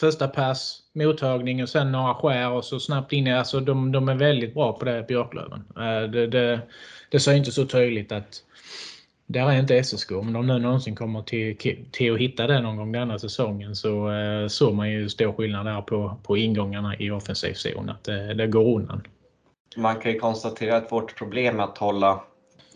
[0.00, 3.28] första pass, mottagning och sen några skär och så snabbt in.
[3.28, 5.64] Alltså de, de är väldigt bra på det, Björklöven.
[5.76, 6.60] Eh, Det, det,
[7.10, 8.42] det ser inte så tydligt att
[9.26, 10.12] där är inte SSK.
[10.12, 11.56] Om de nu någonsin kommer till,
[11.90, 15.66] till att hitta det någon gång denna säsongen så eh, såg man ju stor skillnad
[15.66, 17.88] där på, på ingångarna i offensiv zon.
[17.90, 19.02] Att det, det går undan.
[19.76, 22.22] man kan ju konstatera att vårt problem med att hålla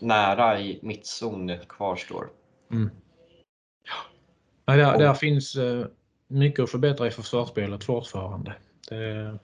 [0.01, 2.27] nära i mittzon kvarstår.
[2.73, 2.91] Mm.
[4.67, 5.87] Ja, där, där finns eh,
[6.29, 8.55] mycket att förbättra i försvarsspelet fortfarande.
[8.89, 9.39] Det,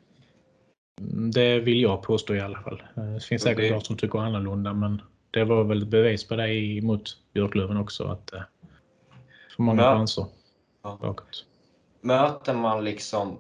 [1.33, 2.83] det vill jag påstå i alla fall.
[2.97, 5.03] Eh, Det finns säkert det- de som tycker annorlunda men
[5.37, 8.05] det var väl ett bevis på det mot Björklöven också.
[8.05, 8.43] Att eh,
[9.57, 10.27] för många Mö- chanser
[10.83, 10.99] Ja.
[11.03, 11.45] bakåt.
[12.01, 13.39] Möter man liksom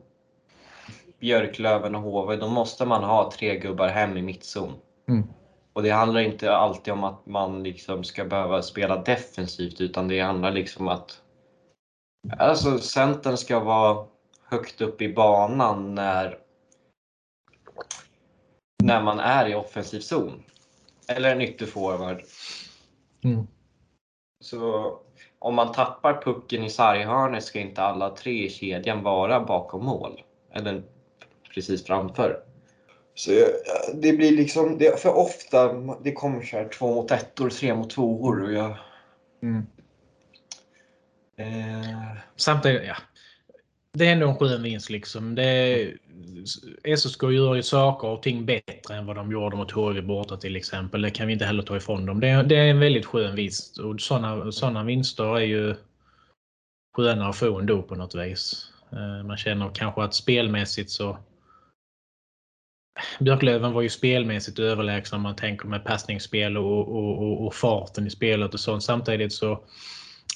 [1.20, 4.72] Björklöven och HV, då måste man ha tre gubbar hem i mittzon.
[5.08, 5.24] Mm.
[5.72, 10.20] Och det handlar inte alltid om att man liksom ska behöva spela defensivt, utan det
[10.20, 11.22] handlar liksom att
[12.38, 14.06] alltså, centern ska vara
[14.48, 16.38] högt upp i banan när,
[18.84, 20.42] när man är i offensiv zon.
[21.08, 22.22] Eller en ytterforward.
[23.24, 23.46] Mm.
[24.40, 24.92] Så
[25.38, 30.22] om man tappar pucken i sarghörnet ska inte alla tre i kedjan vara bakom mål.
[30.54, 30.82] Eller
[31.54, 32.42] precis framför.
[33.14, 33.30] Så
[33.94, 37.90] det blir liksom, det, för ofta, det kommer så här två mot ettor, tre mot
[37.90, 38.76] tvåor och jag...
[39.42, 39.66] Mm.
[41.38, 42.96] Eh, Samtidigt, ja.
[43.92, 45.34] Det är ändå en skön vinst liksom.
[45.34, 45.92] Det,
[46.96, 50.56] SSK gör ju saker och ting bättre än vad de gjorde mot HV borta till
[50.56, 51.02] exempel.
[51.02, 52.20] Det kan vi inte heller ta ifrån dem.
[52.20, 55.74] Det, är- det är en väldigt skön vinst och sådana såna vinster är ju
[56.96, 58.72] sköna att få ändå på något vis.
[58.92, 61.18] Eh, man känner kanske att spelmässigt så
[63.20, 68.06] Björklöven var ju spelmässigt överlägsna om man tänker med passningsspel och, och, och, och farten
[68.06, 68.82] i spelet och sånt.
[68.82, 69.52] Samtidigt så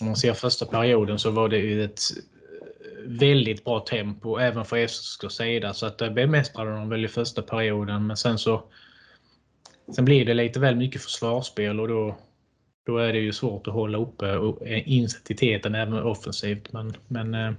[0.00, 2.00] om man ser första perioden så var det ju ett
[3.06, 7.42] väldigt bra tempo även för FSKs sida så att det bemästrade de väl i första
[7.42, 8.62] perioden men sen så
[9.94, 12.16] Sen blir det lite väl mycket försvarsspel och då
[12.86, 17.52] då är det ju svårt att hålla uppe och- intensiteten även offensivt men, men eh,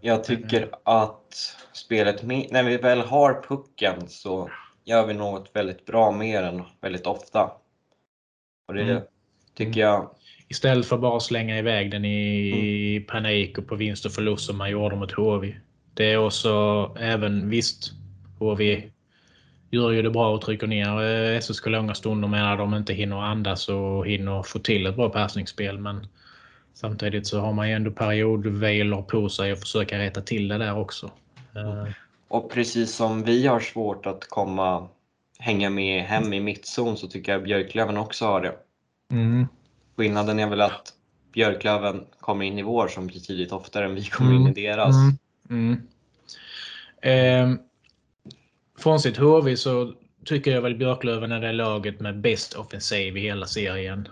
[0.00, 4.50] jag tycker att spelet, när vi väl har pucken så
[4.84, 7.52] gör vi något väldigt bra med den väldigt ofta.
[8.68, 9.02] Och det Mm.
[9.54, 10.10] tycker jag
[10.52, 14.70] Istället för bara slänga iväg den i panik och på vinst och förlust som man
[14.70, 15.54] gjorde mot HV.
[15.94, 16.50] Det är också
[17.00, 17.92] även visst
[18.38, 18.82] HV
[19.70, 21.02] gör ju det bra och trycker ner
[21.34, 25.08] eh, SSK långa stunder medan de inte hinner andas och hinner få till ett bra
[25.08, 25.78] passningsspel.
[25.78, 26.06] Men
[26.74, 30.78] samtidigt så har man ju ändå periodvilor på sig och försöka rätta till det där
[30.78, 31.10] också.
[31.56, 31.92] Eh,
[32.28, 34.88] Och precis som vi har svårt att komma
[35.38, 38.54] hänga med hem i mittzon så tycker jag Björklöven också har det.
[39.12, 39.46] Mm.
[39.96, 40.92] Skillnaden är väl att
[41.32, 44.54] Björklöven kommer in i vår som betydligt oftare än vi kommer in i Mm.
[44.54, 44.96] deras.
[45.50, 45.78] Mm.
[47.02, 47.52] Mm.
[47.52, 47.58] Eh,
[48.78, 49.92] frånsett HV så
[50.24, 54.08] tycker jag väl Björklöven är det laget med bäst offensiv i hela serien.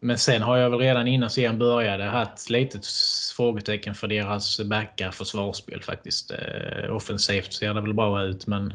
[0.00, 2.80] Men sen har jag väl redan innan serien började haft lite
[3.36, 6.30] frågetecken för deras backar försvarsspel faktiskt.
[6.30, 8.74] Eh, offensivt ser det väl bra ut men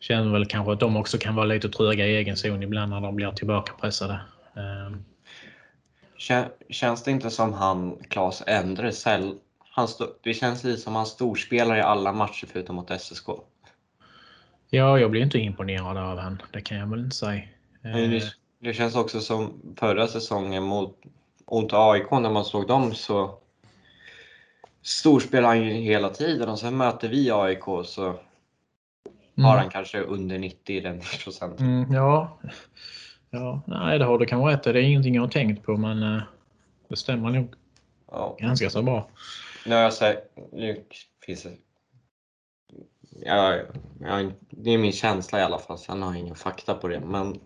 [0.00, 3.00] känner väl kanske att de också kan vara lite tröga i egen zon ibland när
[3.00, 4.20] de blir tillbakapressade.
[4.56, 4.96] Eh,
[6.18, 9.38] Kä- Känns det inte som han, Claes Endre, säll-
[9.70, 9.88] han
[10.22, 13.26] det känns lite som han storspelar i alla matcher förutom mot SSK.
[14.70, 16.42] ja, jag blir inte imponerad av han.
[16.52, 17.42] Det kan jag väl inte säga.
[17.82, 18.22] Men Eh, Det,
[18.58, 20.98] det känns också som förra säsongen mot,
[21.50, 23.38] mot AIK när man slog dem så
[24.82, 28.14] storspelar han ju hela tiden och sen möter vi AIK så
[29.36, 31.66] har han kanske under 90 i den procenten.
[31.66, 32.38] Mm, ja.
[33.32, 34.62] Ja, nej det har du kanske rätt.
[34.62, 36.22] Det är ingenting jag har tänkt på men eh,
[36.88, 37.54] det stämmer nog
[38.10, 38.36] Ja.
[38.38, 39.08] ganska så bra.
[39.66, 40.18] Nu har jag sagt,
[40.52, 40.84] nu
[41.26, 41.50] finns det...
[43.24, 43.58] Ja,
[44.00, 47.00] ja, det är min känsla i alla fall, sen har jag ingen fakta på det.
[47.00, 47.40] Men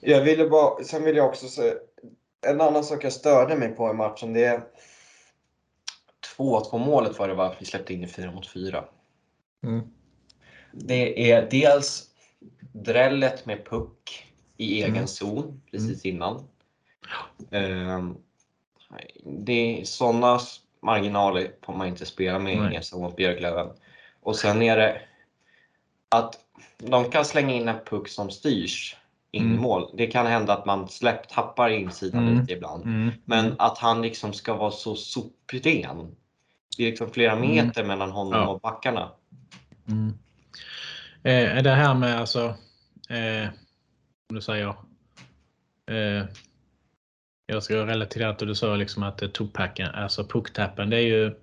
[0.00, 1.74] jag ville bara, sen vill jag också säga,
[2.46, 4.60] en annan sak jag störde mig på i matchen det är
[6.36, 7.54] 2-2 målet var det va?
[7.58, 8.84] Vi släppte in i 4 mot 4.
[9.62, 9.80] Mm.
[10.72, 12.13] Det är dels
[12.74, 15.06] drället med puck i egen Mm.
[15.06, 16.44] zon precis innan.
[17.50, 18.16] Ehm,
[19.24, 20.40] Det är sådana
[20.82, 22.82] marginaler får man inte spela med Nej.
[22.82, 23.68] zon mot Björklöven.
[24.22, 25.00] Och sen är det
[26.08, 26.38] att
[26.78, 28.96] de kan slänga in en puck som styrs
[29.30, 29.62] in Mm.
[29.62, 29.90] mål.
[29.96, 32.40] Det kan hända att man släpp, tappar insidan Mm.
[32.40, 32.84] lite ibland.
[32.84, 33.10] Mm.
[33.24, 36.16] Men att han liksom ska vara så sopren.
[36.76, 37.50] Det är liksom flera Mm.
[37.50, 38.46] meter mellan honom Ja.
[38.46, 39.10] och backarna.
[39.88, 40.08] Mm.
[41.22, 42.54] Eh, det här med alltså,
[43.14, 43.48] eh,
[44.30, 44.68] om du säger,
[45.90, 46.24] eh,
[47.46, 49.28] jag ska relatera till det du sa liksom att eh,
[49.94, 51.34] alltså pucktappen, det är ju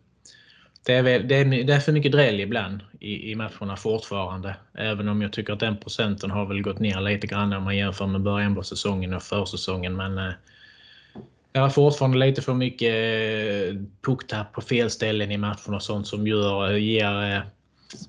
[0.85, 4.55] det är, väl, det, är, det är för mycket dräll ibland i, i matcherna fortfarande.
[4.73, 7.77] Även om jag tycker att den procenten har väl gått ner lite grann om man
[7.77, 9.95] jämför med början på säsongen och försäsongen.
[9.95, 10.33] Men eh,
[11.51, 16.07] det är fortfarande lite för mycket eh, pucktapp på fel ställen i matcherna och sånt
[16.07, 17.41] som gör, eh, ger eh,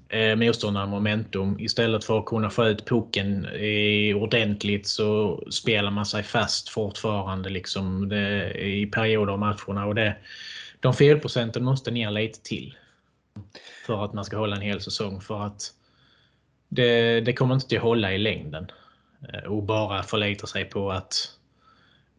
[0.09, 1.61] eh, motståndaren momentum.
[1.61, 7.49] Istället för att kunna få ut pucken eh, ordentligt så spelar man sig fast fortfarande
[7.49, 9.87] liksom det, i perioder av matcherna.
[9.87, 10.17] Och det,
[10.81, 12.77] de felprocenten måste ner lite till.
[13.87, 15.21] För att man ska hålla en hel säsong.
[15.21, 15.63] För att
[16.69, 18.67] det, det kommer inte att hålla i längden.
[19.29, 21.15] Eh, och bara förlita sig på att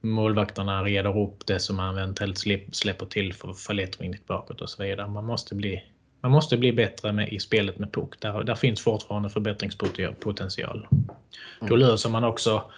[0.01, 2.37] målvakterna reder upp det som man eventuellt
[2.71, 5.07] släpper till för förlättring bakåt och så vidare.
[5.07, 5.83] Man måste bli,
[6.23, 8.19] man måste bli bättre med, i spelet med puck.
[8.19, 10.87] Där, där finns fortfarande förbättringspotential.
[11.59, 11.79] Då mm.
[11.79, 12.71] löser man också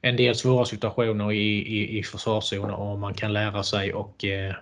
[0.00, 4.54] en del svåra situationer i, i, i försvarszoner och man kan lära sig och eh,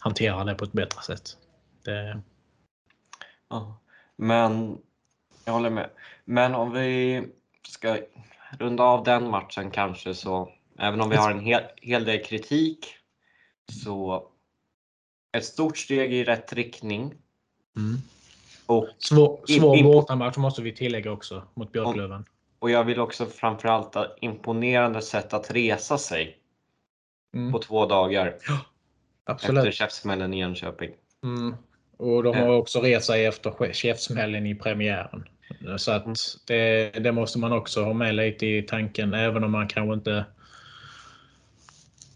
[0.00, 1.36] hantera det på ett bättre sätt.
[1.84, 2.22] Det...
[3.50, 3.80] Ja,
[4.16, 4.78] men
[5.44, 5.90] jag håller med.
[6.24, 7.22] Men om vi
[7.68, 7.98] ska
[8.58, 12.86] runda av den matchen kanske så, även om vi har en hel, hel del kritik,
[13.72, 14.28] så
[15.36, 17.14] ett stort steg i rätt riktning.
[17.76, 18.00] Mm.
[18.66, 22.24] Och svår svår bortamatch måste vi tillägga också mot Björklöven.
[22.58, 26.38] Och jag vill också framförallt imponerande sätt att resa sig
[27.34, 27.52] mm.
[27.52, 28.36] på två dagar.
[28.48, 28.58] Ja,
[29.24, 29.58] absolut.
[29.58, 30.90] Efter käftsmällen i Jönköping.
[31.22, 31.54] Mm.
[31.96, 35.28] Och de har också rest sig efter käftsmällen i premiären.
[35.76, 36.14] Så att mm.
[36.46, 40.24] det, det, måste man också ha med lite i tanken, även om man kanske inte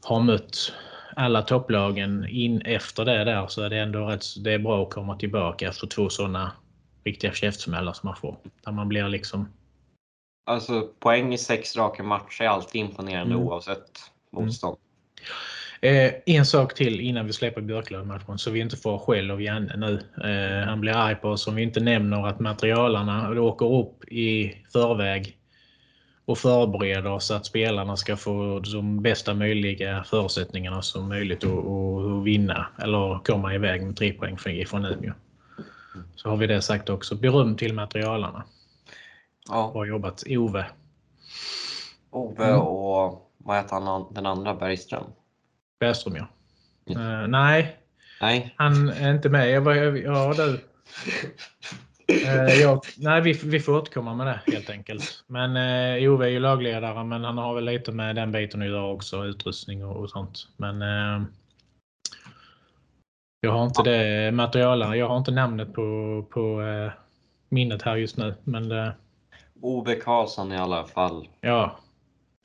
[0.03, 0.73] har mött
[1.19, 4.91] alla topplagen in efter det där så är det ändå rätt, det är bra att
[4.91, 6.53] komma tillbaka efter två sådana
[7.05, 8.37] riktiga käftsmällar som man får.
[8.65, 9.49] Där man blir liksom...
[10.47, 13.47] Alltså poäng i sex raka matcher är alltid imponerande mm.
[13.47, 14.01] oavsett
[14.33, 14.77] motstånd.
[15.81, 16.07] Mm.
[16.07, 19.77] Eh, en sak till innan vi släpper Björklöven-matchen så vi inte får skäll av Janne
[19.77, 20.01] nu.
[20.25, 24.57] Eh, han blir arg på oss om vi inte nämner att materialarna åker upp i
[24.73, 25.38] förväg
[26.29, 32.25] och förbereder så att spelarna ska få de bästa möjliga förutsättningarna som möjligt att, att
[32.25, 34.37] vinna eller komma iväg med tre poäng
[34.67, 35.13] från Umeå.
[36.15, 37.15] Så har vi det sagt också.
[37.15, 38.45] Beröm till materialarna.
[39.49, 39.71] Ja.
[39.73, 40.67] Bra jobbat Ove.
[42.11, 42.61] Ove mm.
[42.61, 45.05] och vad heter han, den andra Bergström?
[45.81, 46.27] Bergström ja.
[46.95, 47.03] Mm.
[47.03, 47.77] Uh, nej.
[48.21, 49.51] nej, han är inte med.
[49.51, 50.61] Jag var, ja du.
[52.13, 55.25] Uh, jag, nej, vi, vi får återkomma med det helt enkelt.
[55.27, 58.87] Men uh, Ove är ju lagledare, men han har väl lite med den biten göra
[58.87, 60.49] också, utrustning och, och sånt.
[60.57, 61.23] Men uh,
[63.41, 64.99] jag har inte det materialet.
[64.99, 66.93] Jag har inte namnet på, på uh,
[67.49, 68.35] minnet här just nu.
[68.45, 68.95] Men det,
[69.63, 71.29] Ove Karlsson i alla fall.
[71.41, 71.79] Ja.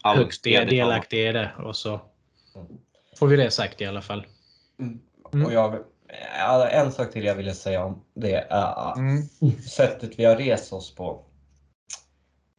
[0.04, 1.52] Högst delaktig i det.
[1.58, 2.00] Och så
[3.20, 4.26] Får vi det sagt i alla fall.
[4.80, 5.00] Mm.
[5.34, 5.46] mm.
[5.46, 5.78] Och jag,
[6.72, 9.28] en sak till jag ville säga om det är mm.
[9.62, 11.26] sättet vi har rest oss på.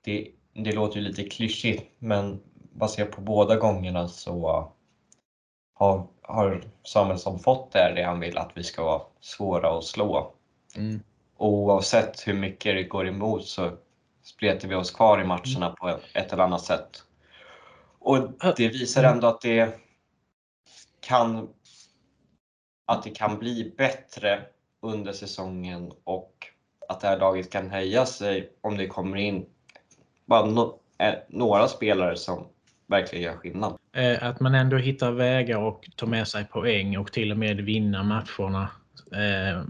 [0.04, 2.40] Det, det låter ju lite klyschigt men
[2.72, 4.68] baserat på båda gångerna så
[5.74, 10.32] har, har Samuelsson fått det, det han vill, att vi ska vara svåra att slå.
[10.76, 11.00] Mm.
[11.36, 13.70] Oavsett hur mycket det går emot så
[14.22, 15.74] spretar vi oss kvar i matcherna mm.
[15.74, 17.02] på ett eller annat sätt.
[17.98, 18.18] Och
[18.56, 19.80] det visar ändå att det
[21.00, 21.48] kan,
[22.86, 24.42] att det kan bli bättre
[24.80, 26.32] under säsongen och
[26.88, 29.46] att det här laget kan höja sig om det kommer in
[30.26, 32.46] bara no, eh, några spelare som
[32.86, 33.76] verkligen gör skillnad.
[33.92, 37.60] Eh, att man ändå hittar vägar och tar med sig poäng och till och med
[37.60, 38.68] vinna matcherna.
[39.12, 39.62] Eh,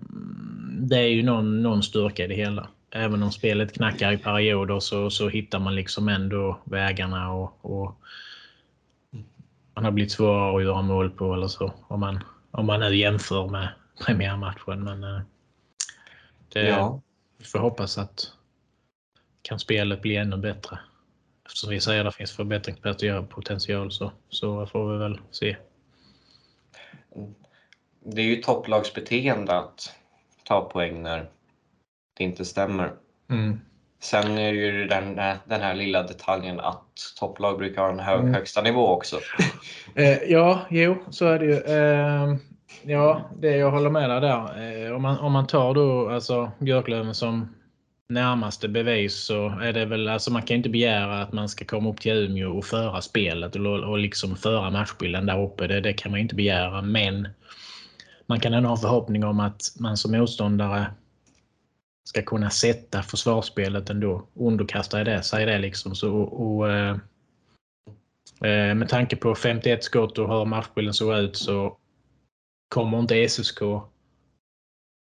[0.80, 2.68] det är ju någon, någon styrka i det hela.
[2.90, 8.00] Även om spelet knackar i perioder så, så hittar man liksom ändå vägarna och, och
[9.74, 11.72] man har blivit svårare att göra mål på eller så.
[11.88, 12.20] Om man,
[12.56, 13.68] om man nu jämför med
[14.06, 14.84] premiärmatchen.
[14.84, 15.20] Men eh,
[16.48, 17.00] det, ja.
[17.38, 18.32] vi får hoppas att
[19.42, 20.78] kan spelet bli ännu bättre.
[21.46, 25.56] Eftersom vi säger att det finns förbättringspotential så, så får vi väl se.
[28.04, 29.96] Det är ju topplagsbeteende att
[30.44, 31.30] ta poäng när
[32.14, 32.92] det inte stämmer.
[33.28, 33.60] Mm.
[34.04, 35.14] Sen är ju den,
[35.44, 36.84] den här lilla detaljen att
[37.20, 38.34] topplag brukar ha en hög, mm.
[38.34, 39.20] högsta nivå också.
[39.96, 41.52] Eh, ja, jo, så är det ju.
[41.52, 42.36] Eh,
[42.82, 44.86] ja, det jag håller med dig där.
[44.86, 47.54] Eh, om, man, om man tar då alltså Björklöven som
[48.08, 51.90] närmaste bevis så är det väl, alltså man kan inte begära att man ska komma
[51.90, 55.66] upp till Umeå och föra spelet och, och liksom föra matchbilden där uppe.
[55.66, 56.82] Det, det kan man inte begära.
[56.82, 57.28] Men
[58.26, 60.86] man kan ändå ha förhoppning om att man som motståndare
[62.04, 64.26] ska kunna sätta försvarsspelet ändå.
[64.34, 65.94] Underkasta det, sig det liksom.
[65.94, 66.96] Så, och, eh,
[68.44, 71.76] eh, med tanke på 51 skott och hur matchbilden såg ut så
[72.68, 73.62] kommer inte SSK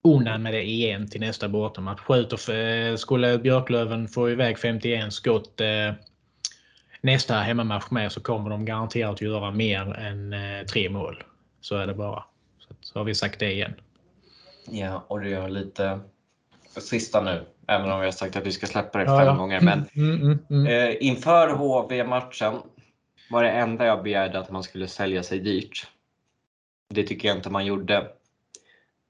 [0.05, 2.01] undan med det igen till nästa bortamatch.
[2.01, 5.93] Skjuter, eh, skulle Björklöven få iväg 51 skott eh,
[7.01, 11.23] nästa hemmamatch med så kommer de garanterat göra mer än eh, tre mål.
[11.61, 12.25] Så är det bara.
[12.59, 13.75] Så, så har vi sagt det igen.
[14.71, 16.01] Ja, och det gör lite
[16.69, 19.35] sista nu, även om vi har sagt att vi ska släppa det fem ja.
[19.35, 19.61] gånger.
[19.61, 20.67] Men mm, mm, mm.
[20.67, 22.61] Eh, inför HV-matchen
[23.31, 25.87] var det enda jag begärde att man skulle sälja sig dyrt.
[26.95, 28.07] Det tycker jag inte man gjorde.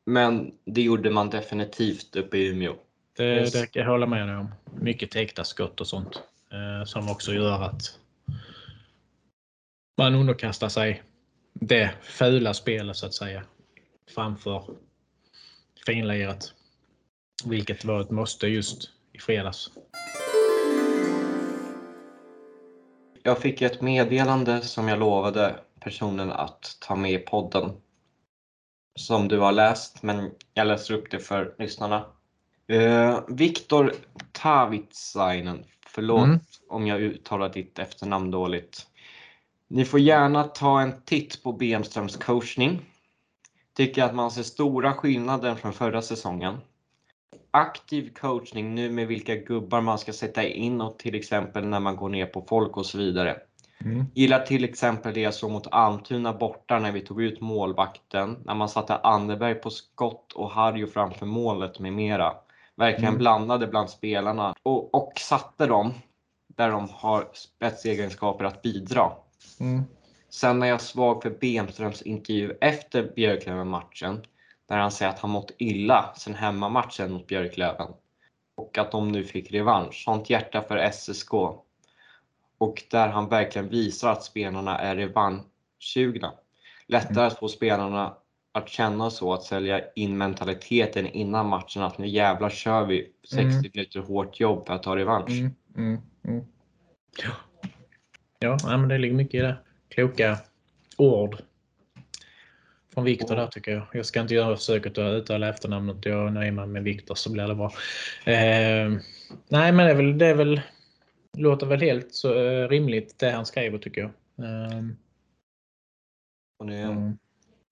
[0.07, 2.75] Men det gjorde man definitivt uppe i Umeå.
[3.17, 4.55] Det, det kan jag hålla med dig om.
[4.81, 6.23] Mycket täckta skott och sånt.
[6.53, 7.99] Eh, som också gör att
[9.99, 11.03] man underkastar sig
[11.53, 13.43] det fula spelet så att säga
[14.15, 14.65] framför
[15.87, 16.55] finliret.
[17.45, 19.71] Vilket var ett måste just i fredags.
[23.23, 27.73] Jag fick ett meddelande som jag lovade personen att ta med i podden.
[28.95, 32.05] Som du har läst, men jag läser upp det för lyssnarna.
[32.73, 33.95] Uh, Viktor
[34.33, 36.41] Tavitsainen, förlåt mm.
[36.69, 38.87] om jag uttalar ditt efternamn dåligt.
[39.69, 42.81] Ni får gärna ta en titt på Bemströms coachning.
[43.77, 46.59] Tycker att man ser stora skillnader från förra säsongen.
[47.59, 51.97] Aktiv coachning nu med vilka gubbar man ska sätta in och till exempel när man
[51.97, 53.37] går ner på folk och så vidare.
[53.85, 54.07] Mm.
[54.15, 58.55] Gillar till exempel det jag såg mot Almtuna borta när vi tog ut målvakten, när
[58.55, 62.35] man satte Anderberg på skott och Harjo framför målet med mera.
[62.77, 63.19] Verkligen mm.
[63.19, 65.95] blandade bland spelarna och, och satte dem
[66.57, 69.13] där de har spetsegenskaper att bidra.
[69.61, 69.83] Mm.
[70.31, 74.23] Sen är jag svag för Bemströms intervju efter Björklöven-matchen
[74.69, 77.89] där han säger att han mått illa sen hemmamatchen mot Björklöven
[78.55, 80.03] och att de nu fick revansch.
[80.05, 81.33] Sånt hjärta för SSK.
[82.59, 86.33] Och där han verkligen visar att spelarna är revanschsugna.
[86.87, 88.15] Lättare att få spelarna
[88.53, 93.41] att känna så, att sälja in mentaliteten innan matchen att nu jävlar kör vi 60
[93.41, 93.63] mm.
[93.75, 95.31] minuter hårt jobb för att ta revansch.
[95.31, 96.45] Mm, mm, mm.
[98.39, 99.57] ja, ja men det ligger mycket i det.
[99.89, 100.39] Kloka
[100.97, 101.43] ord
[102.99, 103.83] från Viktor där tycker jag.
[103.93, 105.97] Jag ska inte göra försöket att uttala efternamnet.
[106.05, 107.73] Jag nöjer mig med Viktor så blir det bra.
[108.25, 108.93] Eh,
[109.49, 110.61] nej, men det är väl, det är väl
[111.37, 114.11] låter väl helt så, eh, rimligt det han skriver tycker jag.
[114.47, 114.85] Eh,
[116.59, 117.19] och, det, mm.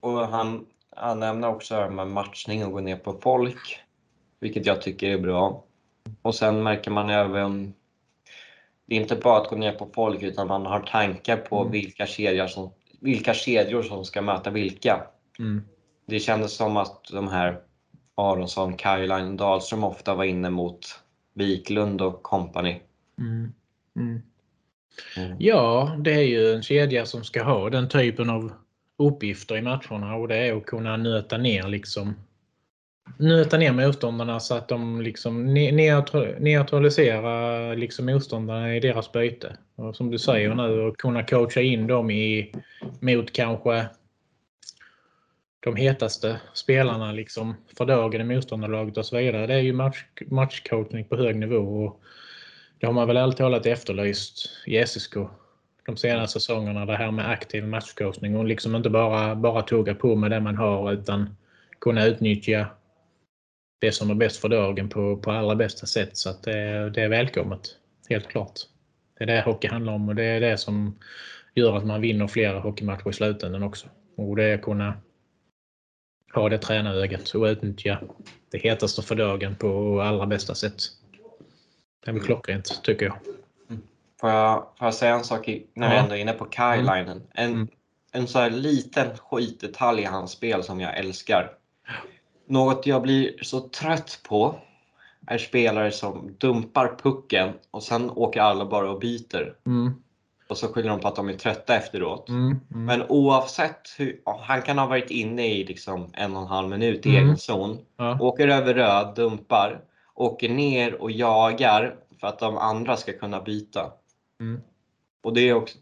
[0.01, 0.65] och han,
[0.95, 3.79] han nämner också med matchning och gå ner på folk,
[4.39, 5.63] vilket jag tycker är bra.
[6.21, 7.73] Och sen märker man även
[8.85, 11.71] det är inte bara att gå ner på folk utan man har tankar på mm.
[11.71, 15.07] vilka, kedjor som, vilka kedjor som ska möta vilka.
[15.39, 15.61] Mm.
[16.05, 17.59] Det kändes som att de här
[18.15, 20.79] Aronsson, Kajlainen, Dahlström ofta var inne mot
[21.33, 22.81] Wiklund och kompani.
[23.19, 23.53] Mm.
[23.95, 24.21] Mm.
[25.17, 25.35] mm.
[25.39, 28.51] Ja, det är ju en kedja som ska ha den typen av
[28.97, 32.15] uppgifter i matcherna och det är att kunna nöta ner liksom
[33.17, 35.53] nöta ner motståndarna så att de liksom
[36.39, 39.57] neutraliserar liksom motståndarna i deras byte.
[39.75, 42.53] Och som du säger nu, att kunna coacha in dem i,
[42.99, 43.85] mot kanske
[45.67, 49.47] de hetaste spelarna liksom för dagen i motståndarlaget och så vidare.
[49.47, 51.85] Det är ju match, matchcoachning på hög nivå.
[51.85, 52.01] Och
[52.79, 55.13] det har man väl alltid talat efterlyst i SSK
[55.85, 56.85] de senaste säsongerna.
[56.85, 60.55] Det här med aktiv matchcoachning och liksom inte bara, bara tugga på med det man
[60.55, 61.35] har utan
[61.81, 62.67] kunna utnyttja
[63.79, 66.17] det som är bäst för dagen på, på allra bästa sätt.
[66.17, 67.61] Så att det, det är välkommet.
[68.09, 68.59] Helt klart.
[69.17, 70.99] Det är det hockey handlar om och det är det som
[71.55, 73.87] gör att man vinner flera hockeymatcher i slutändan också.
[74.17, 74.93] Och det är att kunna
[76.33, 77.99] ha det tränarögat och utnyttja
[78.49, 80.83] det hetaste för dagen på allra bästa sätt.
[82.05, 83.17] Det är väl klockrent, tycker jag.
[83.69, 83.81] Mm.
[84.19, 85.89] Får jag, får jag säga en sak när ja.
[85.89, 87.17] vi ändå är inne på Kajlainen?
[87.17, 87.27] Mm.
[87.33, 87.67] En, mm.
[88.11, 91.51] en så här liten skitdetalj i hans spel som jag älskar.
[92.47, 94.59] Något jag blir så trött på
[95.27, 99.55] är spelare som dumpar pucken och sen åker alla bara och byter.
[99.65, 99.93] Mm.
[100.47, 102.29] Och så skyller de på att de är trötta efteråt.
[102.29, 102.85] Mm, mm.
[102.85, 107.05] Men oavsett hur, han kan ha varit inne i liksom en och en halv minut
[107.05, 107.23] i mm.
[107.23, 108.17] egen zon, ja.
[108.21, 109.81] åker över röd, dumpar,
[110.15, 113.91] åker ner och jagar för att de andra ska kunna byta.
[114.39, 114.61] Mm.
[115.23, 115.77] Och det är också...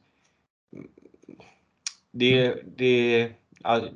[2.11, 3.29] Det, det,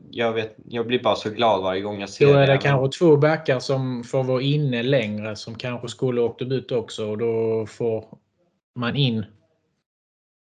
[0.10, 2.34] jag, vet, jag blir bara så glad varje gång jag ser det.
[2.34, 6.22] Då är det, det kanske två backar som får vara inne längre som kanske skulle
[6.22, 8.06] åkt ut också och då får
[8.76, 9.26] man in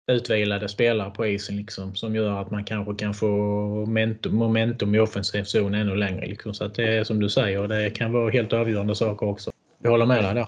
[0.07, 4.99] utvilade spelare på isen liksom, som gör att man kanske kan få momentum, momentum i
[4.99, 6.25] offensiv zon ännu längre.
[6.25, 6.53] Liksom.
[6.53, 9.51] Så att det är som du säger, det kan vara helt avgörande saker också.
[9.83, 10.47] Jag håller med dig där.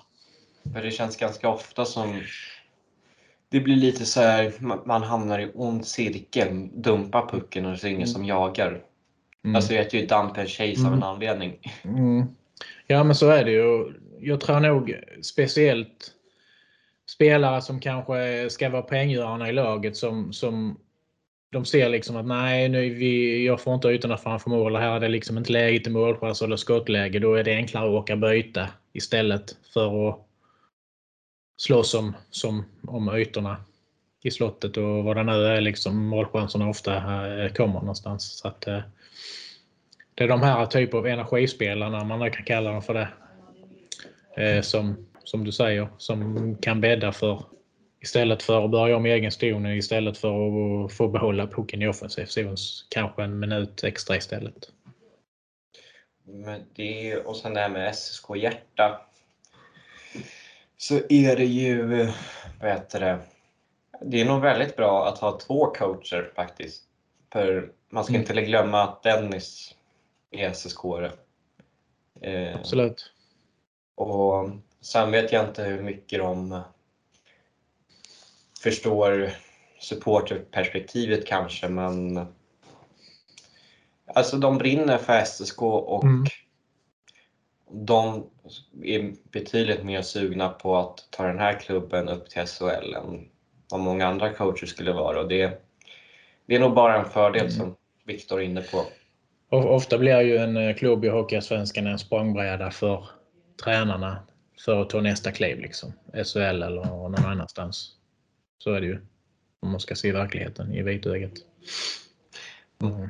[0.73, 2.21] För det känns ganska ofta som
[3.49, 4.53] det blir lite så här,
[4.85, 8.07] man hamnar i ond cirkel, dumpar pucken och det är ingen mm.
[8.07, 8.81] som jagar.
[9.43, 9.55] Mm.
[9.55, 10.85] Alltså jag heter ju Dump and Chase mm.
[10.85, 11.59] av en anledning.
[11.83, 12.25] Mm.
[12.87, 13.93] Ja men så är det ju.
[14.19, 16.13] Jag tror nog speciellt
[17.18, 20.80] spelare som kanske ska vara poänggörarna i laget som, som
[21.51, 24.99] de ser liksom att nej, nu vi, jag får inte ytorna framför mål här är
[24.99, 27.20] det liksom inte läge till målchans eller skottläge.
[27.20, 30.20] Då är det enklare att åka byta istället för att
[31.57, 33.57] slåss om, som, om ytorna
[34.24, 36.95] i slottet och vad det nu är liksom målchanserna ofta
[37.43, 38.38] eh, kommer någonstans.
[38.38, 38.80] Så att, eh,
[40.15, 43.07] det är de här typer av energispelarna, man kan kalla dem för det,
[44.43, 47.43] eh, som, som du säger, som kan bädda för
[47.99, 50.30] Istället för att börja om i egen zon istället för
[50.86, 52.55] att få behålla pucken i offensiv zon.
[52.89, 54.71] Kanske en minut extra istället.
[56.23, 59.01] Men det, och sen det här med SSK Hjärta.
[60.78, 61.86] Så är det ju,
[62.61, 63.19] vad heter det?
[64.01, 66.84] Det är nog väldigt bra att ha två coacher faktiskt.
[67.34, 68.21] För man ska Mm.
[68.21, 69.75] inte glömma att Dennis
[70.32, 70.86] är SSK.
[72.21, 73.11] Eh, Absolut.
[73.95, 74.49] och
[74.82, 76.61] sen vet jag inte hur mycket de
[78.63, 79.30] förstår
[79.80, 82.25] supporterperspektivet kanske, men
[84.13, 86.25] alltså de brinner för SSK och Mm.
[87.71, 88.30] de
[88.84, 93.28] är betydligt mer sugna på att ta den här klubben upp till SHL än
[93.71, 95.19] vad många andra coacher skulle vara.
[95.21, 95.61] Och det,
[96.45, 97.51] det är nog bara en fördel Mm.
[97.51, 97.75] som
[98.05, 98.84] Viktor är inne på.
[99.49, 103.05] Ofta blir ju en eh, klubb i Hockeyallsvenskan en språngbräda för
[103.63, 104.28] tränarna
[104.65, 105.59] för att ta nästa kliv.
[105.59, 105.93] Liksom.
[106.13, 107.91] SHL eller någon annanstans.
[108.57, 108.99] Så är det ju.
[109.59, 111.31] Om man ska se verkligheten i vitögat.
[112.81, 113.09] Mm.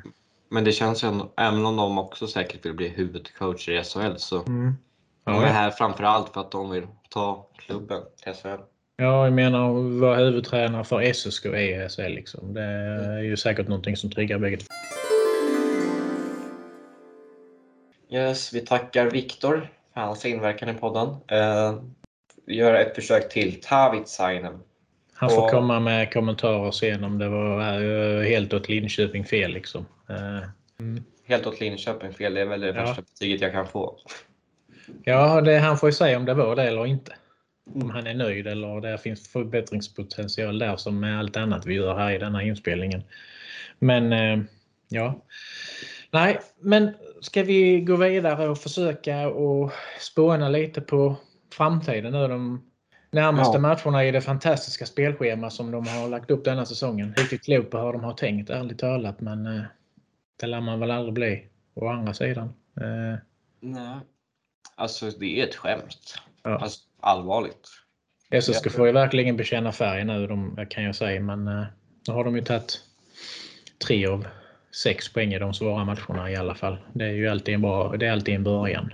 [0.50, 4.16] Men det känns ju ändå, även om de också säkert vill bli huvudcoacher i SHL
[4.18, 4.74] så Mm.
[5.24, 8.62] de är Ja, här framförallt för att de vill ta klubben till SHL.
[8.98, 12.02] ja, jag menar vara huvudtränare för SSK i SHL.
[12.14, 12.54] Liksom.
[12.54, 14.58] Det är ju säkert någonting som triggar bägge.
[18.10, 19.70] Yes, vi tackar Viktor
[20.02, 21.08] hans inverkan i podden.
[21.10, 21.84] Uh,
[22.46, 24.60] vi gör ett försök till Tavitsainen.
[25.14, 29.52] Han får Och- komma med kommentarer sen om det var eh, helt åt Linköping fel.
[29.52, 29.86] Liksom.
[30.10, 30.50] Eh,
[31.28, 32.74] Helt åt Linköping fel, det är väl det Ja.
[32.74, 33.98] värsta betyget jag kan få.
[35.04, 37.16] Ja, det, han får ju säga om det var det eller inte.
[37.76, 37.96] Om Mm.
[37.96, 42.12] han är nöjd eller det finns förbättringspotential där som med allt annat vi gör här
[42.12, 43.04] i denna inspelningen.
[43.80, 44.40] Men eh,
[44.90, 45.22] ja.
[46.12, 51.16] Nej, men ska vi gå vidare och försöka och spåna lite på
[51.54, 52.28] framtiden nu.
[52.28, 52.72] De
[53.12, 53.62] närmaste Ja.
[53.62, 57.14] matcherna i det fantastiska spelschema som de har lagt upp denna säsongen.
[57.18, 59.22] Riktigt klok på hur de har tänkt, ärligt talat.
[59.22, 59.64] Men eh,
[60.40, 61.48] det lär man väl aldrig bli.
[61.74, 62.54] Å andra sidan.
[62.82, 63.20] Eh,
[63.60, 64.00] Nej.
[64.76, 66.16] Alltså det är ett skämt.
[66.44, 66.58] Ja.
[66.58, 67.68] Alltså, allvarligt.
[68.42, 71.22] SSK får ju verkligen bekänna färg nu de, kan jag säga.
[71.22, 71.66] Men eh,
[72.08, 72.82] nu har de ju tagit
[73.88, 74.28] tre av
[74.84, 76.78] sex poäng i de svåra matcherna i alla fall.
[76.94, 78.94] Det är ju alltid en, bra, det är alltid en början.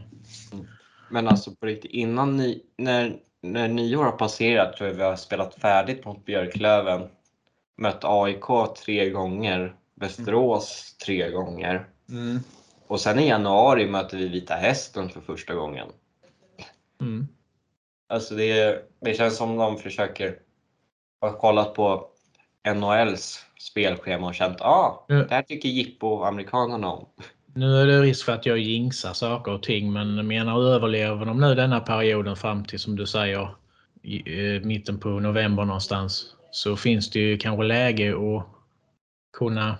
[1.09, 5.15] Men alltså på riktigt, innan ni, när, när nyår har passerat tror jag vi har
[5.15, 7.07] spelat färdigt mot Björklöven.
[7.77, 11.87] Mött AIK tre gånger, Västerås tre gånger.
[12.87, 15.87] Och sen i januari möter vi Vita Hästen för första gången.
[17.01, 17.27] Mm.
[18.09, 20.39] Alltså det, det känns som de försöker
[21.21, 22.12] ha kollat på
[22.75, 25.15] NHLs spelschema och känt ah, Ja.
[25.15, 27.05] det här tycker Jippo-amerikanerna om.
[27.55, 31.39] Nu är det risk för att jag jinxar saker och ting men menar överlever de
[31.39, 33.55] nu denna perioden fram till som du säger
[34.01, 38.47] i, eh, mitten på november någonstans så finns det ju kanske läge att
[39.37, 39.77] kunna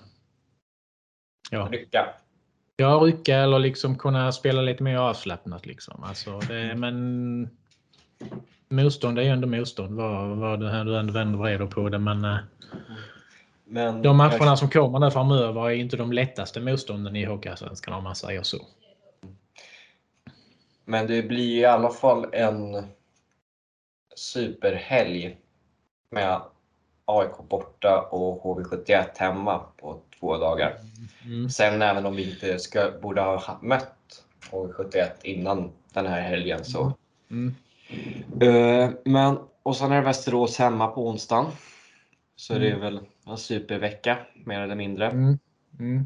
[1.52, 2.08] ja, Lycka.
[2.76, 5.66] Ja, rycka eller liksom kunna spela lite mer avslappnat.
[5.66, 6.04] Liksom.
[6.04, 7.50] Alltså, det, men
[8.74, 9.96] motstånd är ju ändå motstånd.
[9.96, 12.00] Vad, vad du, du ändå vänder och vrider på det.
[12.00, 12.38] Men eh,
[13.66, 18.04] Men de matcherna som kommer nu framöver är inte de lättaste motstånden i Hockeyallsvenskan om
[18.04, 18.58] man säger så.
[20.86, 22.88] Men det blir i alla fall en
[24.16, 25.38] superhelg
[26.10, 26.42] med
[27.06, 30.76] AIK borta och HV71 hemma på två dagar.
[31.26, 31.50] Mm.
[31.50, 36.94] Sen även om vi inte ska, borde ha mött HV71 innan den här helgen så.
[37.32, 37.48] Mm.
[37.48, 37.54] Eh,
[39.06, 41.46] men, och sen är det Västerås hemma på onsdagen.
[42.36, 42.82] Så det är Mm.
[42.82, 45.10] väl en supervecka mer eller mindre.
[45.10, 45.40] Mm.
[45.80, 46.06] Mm.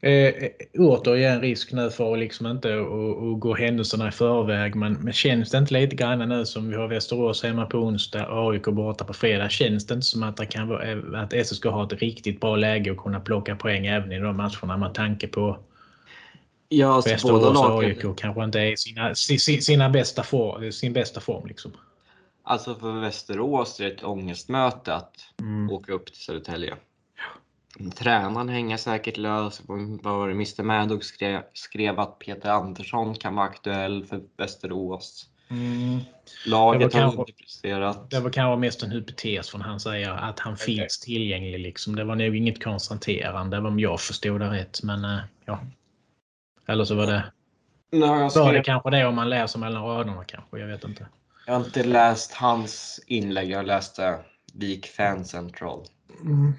[0.00, 0.34] Eh,
[0.78, 4.74] återigen risk nu för att liksom inte att gå händelserna i förväg.
[4.74, 8.26] Men, men känns det inte lite grann nu som vi har Västerås hemma på onsdag
[8.26, 9.48] och AIK borta på fredag.
[9.50, 12.92] Känns det inte som att, det kan vara, att SSK har ett riktigt bra läge
[12.92, 15.58] att kunna plocka poäng även i de matcherna med tanke på
[16.68, 17.90] Ja, alltså båda lagen.
[17.90, 21.46] AIK kanske inte är i sina, si- sina bästa form, sin bästa form.
[21.46, 21.72] Liksom.
[22.42, 25.70] Alltså för Västerås är det ett ångestmöte att Mm.
[25.70, 26.74] åka upp till Södertälje.
[27.98, 29.62] Tränaren hänger säkert lös.
[29.66, 30.32] Vad var det?
[30.34, 35.26] Mr Maddox skrev, skrev att Peter Andersson kan vara aktuell för Västerås.
[35.48, 35.98] Mm.
[36.46, 38.10] Laget har var kanske- inte presterat.
[38.10, 41.60] Det var kanske mest en hypotes från han säger att han finns tillgänglig.
[41.60, 41.96] Liksom.
[41.96, 44.82] Det var nog inget konstaterande om jag förstod det rätt.
[44.82, 45.58] Men eh, ja.
[46.66, 47.32] Eller så var det,
[47.90, 50.58] Nej, jag, var det skrev, kanske det om man läser mellan raderna kanske.
[50.58, 51.06] Jag vet inte.
[51.46, 53.50] jag har inte läst hans inlägg.
[53.50, 54.18] Jag läste
[54.54, 55.84] Vik Fan Central.
[56.20, 56.52] Mm.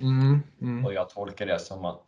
[0.00, 0.42] Mm.
[0.60, 0.84] Mm.
[0.84, 2.04] Och jag tolkar det som att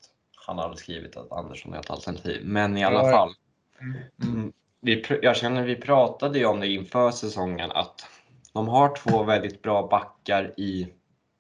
[0.47, 2.43] han hade skrivit att Andersson är ett alternativ.
[2.45, 3.35] Men i alla Ja, fall.
[3.81, 4.35] Mm.
[4.35, 4.53] Mm.
[4.81, 8.07] Vi, pr- jag känner vi pratade ju om det inför säsongen att
[8.53, 10.89] de har två väldigt bra backar i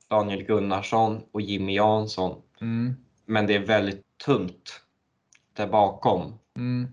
[0.08, 2.42] Daniel Gunnarsson och Jimmy Jansson.
[2.60, 2.96] Mm.
[3.26, 4.80] Men det är väldigt tunt
[5.60, 6.38] där bakom.
[6.56, 6.92] Mm.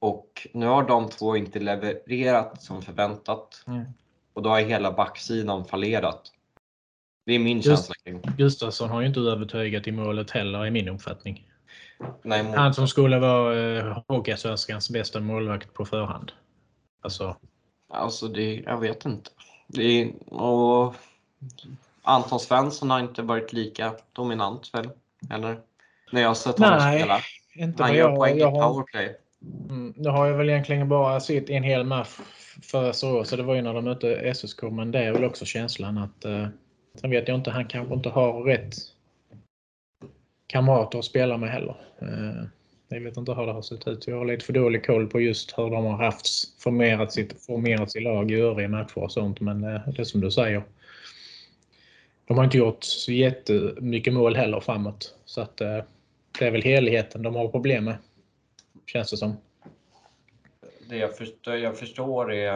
[0.00, 3.64] Och nu har de två inte levererat som förväntat.
[3.66, 3.84] Mm.
[4.32, 6.22] Och då har hela backsidan fallerat.
[7.26, 10.70] Det är min Just- känsla kring Gustafsson har ju inte övertygat i målet heller i
[10.70, 11.48] min uppfattning.
[12.22, 16.32] Nej, mot- Han som skulle vara eh, Hockeyallsvenskans bästa målvakt på förhand.
[17.02, 17.36] Alltså,
[17.88, 19.30] Alltså, det, jag vet inte.
[19.68, 20.94] Det är, och
[22.02, 24.90] Anton Svensson har inte varit lika dominant väl?
[25.30, 25.60] Eller?
[26.12, 27.20] När jag har sett honom Nej, spela.
[27.54, 29.16] Inte Han gör jag, poäng i powerplay.
[29.70, 32.18] Mm, det har jag väl egentligen bara sett en hel match
[32.62, 34.62] förra året, så det var ju när de mötte SSK.
[34.62, 36.24] Men det är väl också känslan att...
[36.24, 36.46] Eh,
[37.00, 38.74] sen vet jag inte, han kanske inte har rätt
[40.46, 41.76] kamrater att spela med heller.
[42.02, 42.44] Eh,
[42.88, 44.06] jag vet inte hur det har sett ut.
[44.06, 46.26] Jag har lite för dålig koll på just hur de har haft
[46.62, 49.40] formerat sitt, formerat sitt lag i övriga matcher och sånt.
[49.40, 50.62] Men eh, det är som du säger.
[52.24, 55.14] De har inte gjort så jättemycket mål heller framåt.
[55.24, 55.78] Så att eh,
[56.38, 57.96] det är väl helheten de har problem med.
[58.86, 59.36] Känns det som.
[60.88, 62.52] Det jag förstår, jag förstår är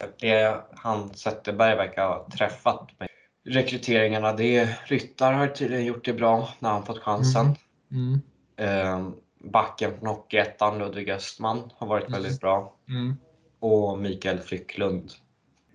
[0.00, 3.08] att det han Zetterberg verkar ha träffat med
[3.44, 4.32] rekryteringarna.
[4.32, 7.46] Det Ryttar har tydligen gjort det bra när han fått chansen.
[7.90, 8.20] Mm.
[8.56, 12.22] Eh, backen från Hockeyettan, Ludvig Östman, har varit Mm.
[12.22, 12.74] väldigt bra.
[12.88, 13.16] Mm.
[13.58, 15.10] Och Mikael Frycklund.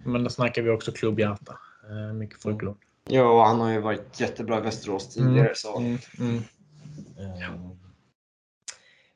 [0.03, 1.59] Men då snackar vi också klubbhjärta.
[1.89, 2.77] Eh, mycket Frycklund.
[3.07, 5.51] Ja, han har ju varit jättebra i Västerås tidigare.
[5.55, 5.83] Så.
[7.19, 7.31] Mm.
[7.31, 7.53] Mm.
[7.53, 7.71] Eh,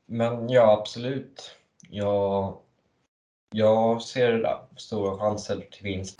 [0.06, 1.56] Men ja, absolut.
[1.90, 2.58] Jag,
[3.52, 6.20] jag ser stora chanser till vinst.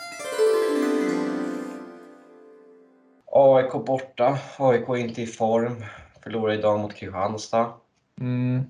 [3.26, 4.40] AIK borta.
[4.58, 5.86] AIK inte i form.
[6.24, 7.74] Förlorade idag mot Kristianstad.
[8.20, 8.64] Mm.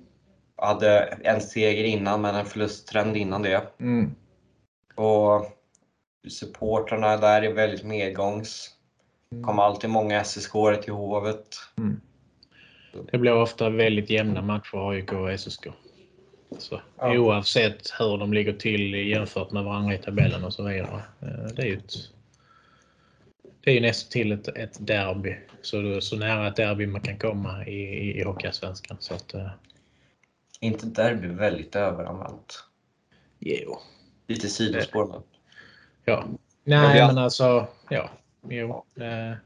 [0.56, 3.62] Hade en seger innan, men en förlusttrend innan det.
[3.80, 4.14] Mm.
[4.94, 5.46] Och
[6.28, 8.70] supportrarna där är väldigt medgångs.
[9.44, 10.52] kommer alltid många ssk
[10.82, 11.48] till Hovet.
[11.78, 12.00] Mm.
[13.12, 15.66] Det blir ofta väldigt jämna matcher AIK och SSK.
[16.58, 17.18] Så, Ja.
[17.18, 21.02] Oavsett hur de ligger till jämfört med varandra i tabellen och så vidare.
[21.22, 21.92] Eh, Det är ju ett,
[23.64, 25.36] det är ju nästan till ett, ett derby.
[25.62, 28.96] Så, så nära ett derby man kan komma i, i, i Hockeyallsvenskan.
[29.00, 29.50] Så att, eh,
[30.60, 32.64] Inte derby, väldigt överanvänt.
[33.38, 33.78] jo.
[34.26, 35.22] Lite sidospår men.
[36.04, 36.24] Ja.
[36.64, 38.10] Nej, är- men alltså, ja.
[38.48, 38.84] Jo.
[39.00, 39.36] Eh,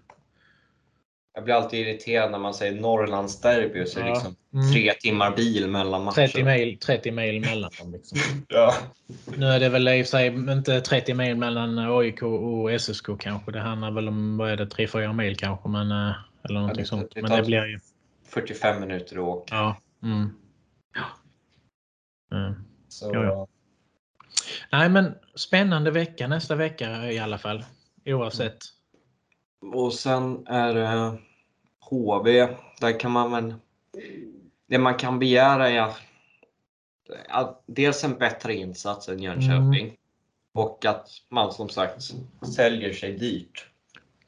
[1.39, 4.15] Jag blir alltid irriterad när man säger Norrlandsderby och så är det Ja.
[4.15, 4.73] liksom Mm.
[4.73, 6.15] tre timmar bil mellan matcher.
[6.15, 7.93] 30 mil, 30 mil mellan dem.
[7.93, 8.19] Liksom.
[8.49, 8.75] Ja.
[9.37, 13.07] Nu är det väl i och för sig inte 30 mil mellan AIK och SSK
[13.19, 13.53] kanske.
[13.53, 15.69] Det handlar väl om vad är det, 3-4 mil kanske.
[15.69, 16.13] Men, eh,
[16.45, 17.13] eller någonting det- sånt.
[17.15, 17.79] det Men tar- det blir ju...
[18.29, 19.55] 45 minuter att åka.
[19.55, 19.77] Ja.
[20.03, 20.31] Mm.
[22.33, 22.55] Mm.
[22.89, 23.47] Så, Ja, ja.
[24.73, 27.65] Nej, men spännande vecka nästa vecka i alla fall.
[28.07, 28.59] Oavsett.
[29.75, 31.19] Och sen är det
[31.91, 32.49] HV.
[32.81, 33.55] Där kan man väl...
[34.67, 35.93] Det man kan begära är
[37.29, 39.85] att dels en bättre insats än Jönköping.
[39.85, 39.97] Mm.
[40.55, 42.03] Och att man som sagt
[42.55, 43.67] säljer sig dyrt.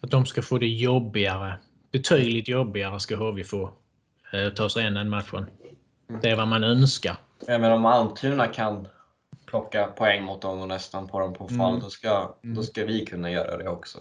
[0.00, 1.54] Att de ska få det jobbigare.
[1.92, 3.70] Betydligt jobbigare ska HV få.
[4.32, 5.46] Eh, ta sig an den matchen.
[6.22, 7.16] Det är vad man önskar.
[7.48, 8.88] Även om Almtuna kan
[9.46, 11.80] plocka poäng mot dem och nästan på dem på fall, Mm.
[11.80, 12.56] då, ska, Mm.
[12.56, 13.98] då ska vi kunna göra det också.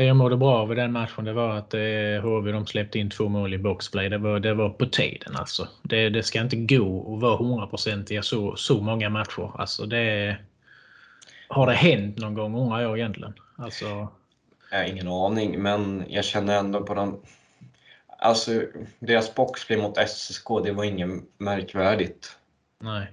[0.00, 3.10] Det jag mådde bra i den matchen det var att eh, HV de släppte in
[3.10, 4.08] två mål i boxplay.
[4.08, 5.68] Det var, det var på tiden alltså.
[5.82, 9.60] Det, det ska inte gå att vara hundraprocentiga så, så många matcher.
[9.60, 10.36] Alltså det,
[11.48, 13.34] har det hänt någon gång undrar jag egentligen.
[13.56, 14.08] Alltså,
[14.70, 17.16] Jag har ingen aning, men jag känner ändå på den...
[18.18, 18.62] Alltså,
[18.98, 22.36] deras boxplay mot SSK, det var inget märkvärdigt.
[22.82, 23.06] nej.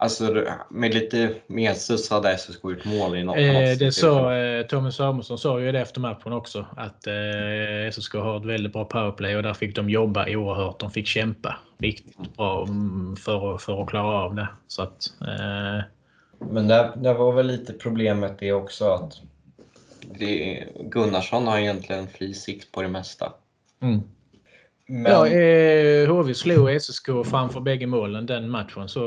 [0.00, 4.90] Alltså, med lite medsus hade SSK gjort mål i något Eh, det sa eh, Tommy
[4.92, 6.66] Samuelsson sa ju det efter matchen också.
[6.76, 10.78] Att eh, SSK har ett väldigt bra powerplay och där fick de jobba oerhört.
[10.80, 14.48] De fick kämpa riktigt bra mm, för, att- för att klara av det.
[14.68, 15.84] Så att, eh,
[16.50, 19.20] Men det, det var väl lite problemet det också att
[20.18, 23.32] det, Gunnarsson har egentligen fri sikt på det mesta.
[23.82, 24.00] mm.
[24.90, 28.88] Men, Ja, eh, HV slog SSK framför bägge målen den matchen.
[28.88, 29.00] Så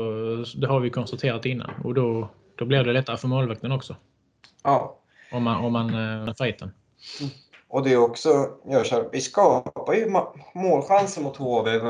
[0.56, 1.70] det har vi konstaterat innan.
[1.84, 3.96] Och då, då blir det lättare för målvakten också.
[4.64, 4.98] ja,
[5.32, 5.94] Om man, om man
[6.28, 6.70] eh, fighten.
[7.68, 8.28] och det är också,
[8.84, 10.10] så här, vi skapar ju
[10.54, 11.80] målchanser mot HV.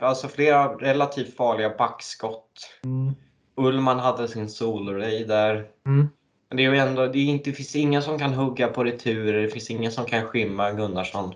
[0.00, 2.70] Alltså flera relativt farliga backskott.
[2.84, 3.14] Mm.
[3.56, 5.54] Ullman hade sin soloray där.
[5.86, 6.08] Mm.
[6.48, 8.84] Men det är ju ändå, det, är inte, det finns ingen som kan hugga på
[8.84, 11.34] returer, det finns ingen som kan skymma Gunnarsson.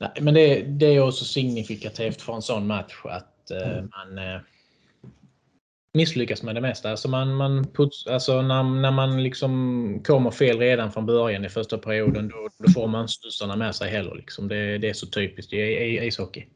[0.00, 4.40] Nej, men det, det är också signifikativt för en sån match att eh, man, eh,
[5.94, 6.90] misslyckas med det mesta.
[6.90, 11.48] Alltså man, man puts, alltså när, när man liksom kommer fel redan från början i
[11.48, 14.14] första perioden då, då får man studsarna med sig heller.
[14.14, 14.48] Liksom.
[14.48, 16.46] Det, det är så typiskt i, i ishockey.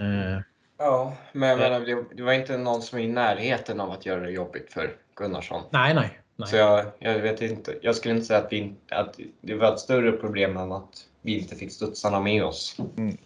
[0.00, 0.40] Uh,
[0.78, 4.06] ja, men jag menar, det, det, var inte någon som är i närheten av att
[4.06, 5.62] göra det jobbigt för Gunnarsson.
[5.70, 6.20] Nej, nej.
[6.36, 6.48] nej.
[6.48, 7.78] Så jag, jag vet inte.
[7.82, 11.38] Jag skulle inte säga att, vi, att det var ett större problem än att vi
[11.38, 12.76] inte fick studsarna med oss.
[12.98, 13.16] Mm.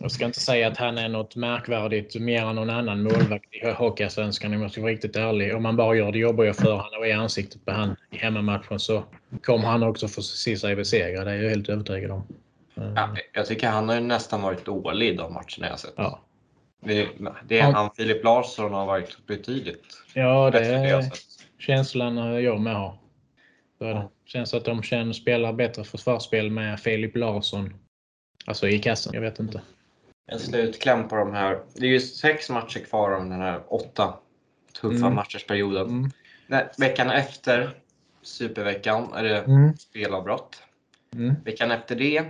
[0.00, 3.70] Jag ska inte säga att han är något märkvärdigt mer än någon annan målvakt i
[3.70, 5.56] Hockeyallsvenskan om jag ska vara riktigt ärlig.
[5.56, 8.78] Om man bara gör det jobbiga för honom och i ansiktet på han i hemmamatchen
[8.78, 9.04] så
[9.42, 11.26] kommer han också få se sig besegrad.
[11.26, 12.22] Det är jag helt övertygad om.
[12.74, 15.94] Ja, jag tycker han har nästan varit dålig i de matcherna jag sett.
[15.96, 16.20] Ja.
[16.84, 17.08] Det,
[17.48, 19.84] det är han, Filip Larsson har varit betydligt
[20.14, 21.04] Ja, det är
[21.58, 22.98] känslan jag med har.
[23.78, 27.74] Det känns att de känner, spelar bättre försvarsspel med Filip Larsson.
[28.46, 29.62] Alltså i kassen, jag vet inte
[30.26, 31.60] en slutkläm på de här.
[31.74, 34.14] Det är ju sex matcher kvar av den här åtta
[34.80, 35.14] tuffa mm.
[35.14, 35.86] matchersperioden.
[35.86, 36.10] Mm.
[36.78, 37.78] Veckan efter
[38.22, 39.76] Superveckan är det mm.
[39.76, 40.62] spelavbrott.
[41.14, 41.34] Mm.
[41.44, 42.24] Veckan efter det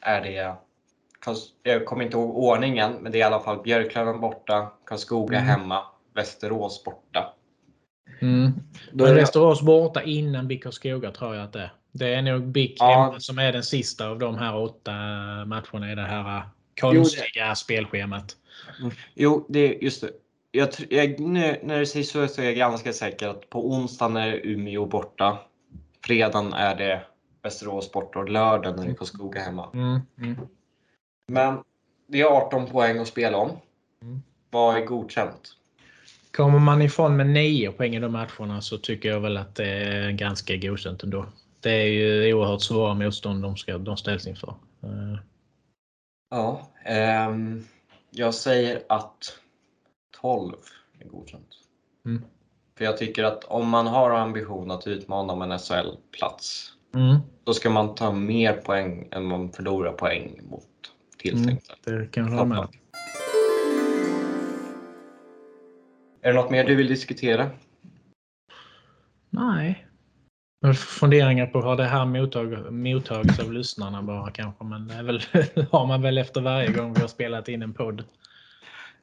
[0.00, 0.54] är det,
[1.62, 5.48] jag kommer inte ihåg ordningen, men det är i alla fall Björklöven borta, Karlskoga mm.
[5.48, 5.82] hemma,
[6.14, 7.34] Västerås borta.
[8.20, 8.52] Mm.
[8.92, 11.72] Då är Västerås borta innan BIK Karlskoga tror jag att det är.
[11.92, 13.16] Det är nog BIK ja.
[13.18, 14.92] som är den sista av de här åtta
[15.46, 16.42] matcherna i det här
[16.80, 18.36] konstiga jo, spelschemat.
[18.80, 18.92] Mm.
[19.14, 20.10] Jo, det just det.
[20.50, 24.16] Jag, jag, nu, när du säger så, så är jag ganska säker att på onsdagen
[24.16, 25.38] är Umeå borta.
[26.04, 27.02] Fredagen är det
[27.42, 29.70] Västerås borta och lördagen är det Karlskoga hemma.
[29.74, 30.36] Mm, mm.
[31.26, 31.58] Men
[32.06, 33.50] det är 18 poäng att spela om.
[34.02, 34.22] Mm.
[34.50, 35.57] Vad är godkänt?
[36.32, 39.66] Kommer man ifrån med 9 poäng i de matcherna så tycker jag väl att det
[39.66, 41.26] är ganska godkänt ändå.
[41.60, 44.54] Det är ju oerhört svåra motstånd de, ska, de ställs inför.
[44.82, 45.18] Eh,
[46.30, 47.64] Ja, ehm,
[48.10, 49.38] jag säger att
[50.20, 50.52] 12
[51.00, 51.48] är godkänt.
[52.06, 52.22] Mm.
[52.78, 57.16] För jag tycker att om man har ambition att utmana om en SHL-plats, mm.
[57.44, 60.64] då ska man ta mer poäng än man förlorar poäng mot
[61.18, 61.74] tilltänkta.
[61.86, 62.68] Mm, det kan jag hålla med
[66.22, 67.50] Är det något mer du vill diskutera?
[69.30, 69.88] Nej,
[70.74, 74.64] Funderingar på hur det här mottag, mottagits av lyssnarna bara kanske.
[74.64, 75.20] Men det väl,
[75.70, 78.04] har man väl efter varje gång vi har spelat in en podd.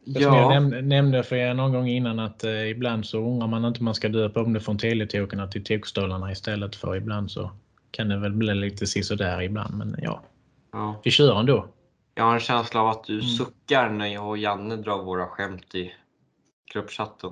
[0.03, 0.21] Ja.
[0.21, 3.65] Som jag näm nämnde för er någon gång innan att eh, ibland så undrar man
[3.65, 7.51] inte om man ska döpa om det från teletokerna till tokstollarna istället för ibland så
[7.91, 9.77] kan det väl bli lite sisådär ibland.
[9.77, 10.21] Men ja,
[10.71, 11.01] ja.
[11.03, 11.67] vi kör ändå.
[12.15, 13.25] Jag har en känsla av att du mm.
[13.25, 15.93] suckar när jag och Janne drar våra skämt i
[16.73, 17.31] gruppchatten.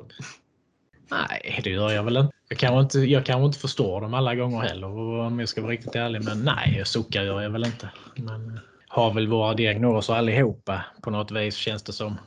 [1.11, 2.33] Nej, det gör jag väl inte.
[2.49, 4.87] Jag kanske inte, jag kanske inte förstår dem alla gånger heller
[5.19, 6.23] om jag ska vara riktigt ärlig.
[6.23, 7.89] Men nej, jag suckar gör jag väl inte.
[8.15, 12.17] Men har väl våra diagnoser allihopa på något vis känns det som.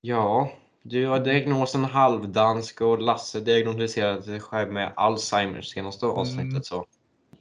[0.00, 6.18] Ja, du har diagnosen halvdansk och Lasse diagnostiserade sig själv med Alzheimers senaste mm.
[6.18, 6.52] avsnittet.
[6.52, 6.62] Mm.
[6.62, 6.86] Så.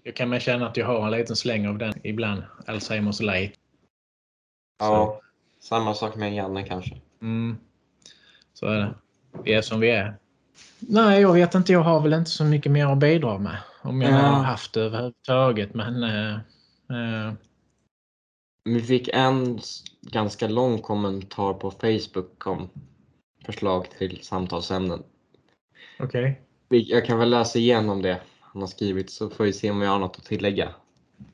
[0.03, 2.43] Jag kan väl känna att jag har en liten släng av den ibland.
[2.66, 3.53] Alzheimers light.
[4.80, 5.22] Ja,
[5.60, 7.01] samma sak med Janne kanske.
[7.22, 7.58] Mm.
[8.60, 8.93] Så är det.
[9.43, 10.18] Vi är som vi är.
[10.80, 11.72] Nej, jag vet inte.
[11.72, 13.58] Jag har väl inte så mycket mer att bidra med.
[13.82, 14.16] Om jag ja.
[14.16, 15.74] har haft det överhuvudtaget.
[15.74, 16.34] Men, eh,
[16.89, 17.34] eh.
[18.64, 19.60] Vi fick en
[20.01, 22.70] ganska lång kommentar på Facebook om
[23.45, 25.03] förslag till samtalsämnen.
[25.99, 26.41] Okej.
[26.70, 26.86] Okay.
[26.89, 29.86] Jag kan väl läsa igenom det han har skrivit så får vi se om vi
[29.86, 30.70] har något att tillägga.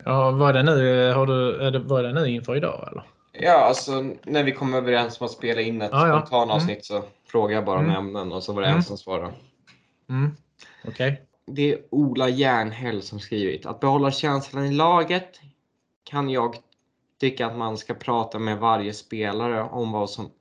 [0.05, 3.03] Ja, var det nu, har du, är det, var det nu inför idag eller?
[3.33, 6.95] Ja, alltså när vi kom överens om att spela in ett ah, spontanavsnitt ja.
[6.95, 7.07] mm.
[7.07, 7.91] så frågade jag bara mm.
[7.91, 8.77] om ämnen och så var det mm.
[8.77, 9.33] en som svarade.
[10.09, 10.35] Mm.
[10.87, 11.15] Okay.
[11.45, 13.65] Det är Ola Järnhäll som skrivit.
[13.65, 15.39] Att behålla känslan i laget
[16.03, 16.55] kan jag
[17.19, 20.31] tycka att man ska prata med varje spelare om vad som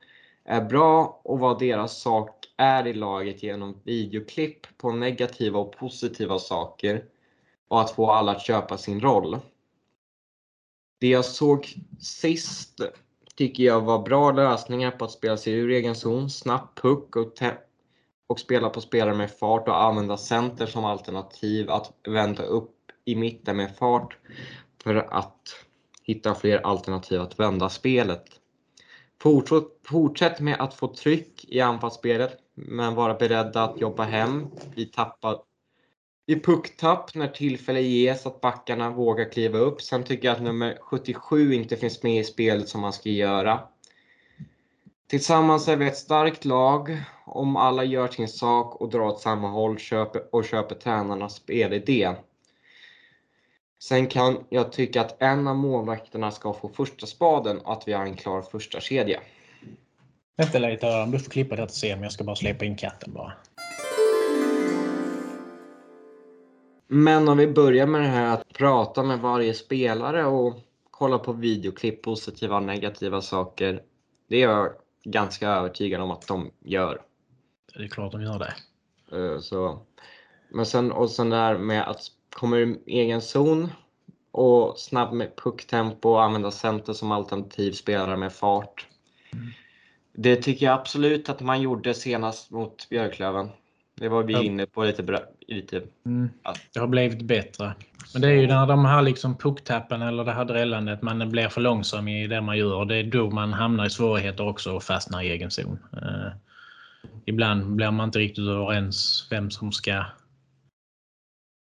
[0.45, 6.39] är bra och vad deras sak är i laget genom videoklipp på negativa och positiva
[6.39, 7.05] saker
[7.69, 9.39] och att få alla att köpa sin roll.
[11.03, 12.81] Det jag såg sist
[13.35, 17.33] tycker jag var bra lösningar på att spela sig ur egen zon, snabb puck och,
[18.27, 22.75] och spela på spelare med fart och använda center som alternativ att vända upp
[23.05, 24.19] i mitten med fart
[24.83, 25.65] för att
[26.03, 28.25] hitta fler alternativ att vända spelet.
[29.85, 35.39] Fortsätt med att få tryck i anfallsspelet men vara beredda att jobba hem Vi tappar
[36.27, 39.83] i pucktapp när tillfälle ges att backarna vågar kliva upp.
[39.83, 43.61] Sen tycker jag att nummer 77 inte finns med i spelet som man ska göra.
[45.07, 46.97] Tillsammans är vi ett starkt lag
[47.27, 49.79] om alla gör sin sak och drar åt samma håll
[50.33, 52.15] och köper tränarnas spelidé.
[53.83, 57.93] Sen kan jag tycka att en av målvakterna ska få första spaden och att vi
[57.93, 59.21] har en klar första kedja.
[60.37, 62.03] Vänta lite du får klippa detta sen.
[62.03, 63.33] Jag ska bara släppa in katten bara.
[66.95, 70.59] Men om vi börjar med det här att prata med varje spelare och
[70.91, 73.83] kolla på videoklipp, positiva och negativa saker.
[74.29, 74.73] Det är jag
[75.05, 77.03] ganska övertygad om att de gör.
[77.75, 78.55] Det är klart de gör det.
[79.17, 79.87] Eh, Så.
[80.51, 82.01] Men sen, och sen där med att
[82.37, 83.73] komma ur egen zon
[84.31, 88.87] och snabb med pucktempo och använda center som alternativ spelare med fart.
[90.13, 93.49] Det tycker jag absolut att man gjorde senast mot Björklöven.
[93.95, 94.43] Det var vi Ja.
[94.43, 95.03] inne på lite.
[95.03, 96.31] bra- lite Mm.
[96.43, 96.55] Ja.
[96.75, 97.75] Det har blivit bättre.
[98.13, 101.49] Men det är ju när de har liksom pucktappen eller det här drällandet, man blir
[101.49, 102.85] för långsam i det man gör.
[102.85, 105.79] Det är då man hamnar i svårigheter också och fastnar i egen zon.
[106.03, 106.33] Eh,
[107.25, 110.05] ibland blir man inte riktigt överens vem som ska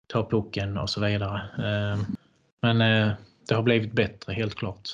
[0.07, 1.41] ta pucken och så vidare.
[1.57, 1.99] Eh,
[2.61, 3.11] men eh,
[3.47, 4.89] det har blivit bättre, helt klart.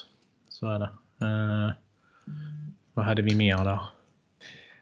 [0.50, 0.90] Så är det.
[1.26, 1.72] Eh,
[2.94, 3.80] vad hade vi mer där?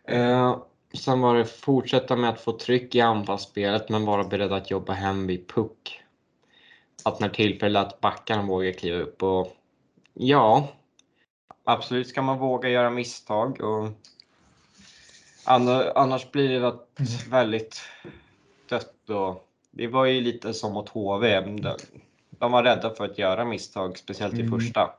[0.08, 0.58] Eh,
[0.94, 4.94] sen var det fortsätta med att få tryck i anfallsspelet men vara beredd att jobba
[4.94, 6.02] hem vid puck.
[7.04, 9.56] Att när tillfälle att backarna vågar kliva upp och
[10.14, 10.68] ja,
[11.64, 13.90] absolut ska man våga göra misstag och
[15.46, 17.82] anna- annars blir det ett väldigt
[18.70, 21.42] dött och det var ju lite som mot HV.
[21.42, 21.78] De,
[22.52, 24.60] var rädda för att göra misstag, speciellt i Mm.
[24.60, 24.94] första.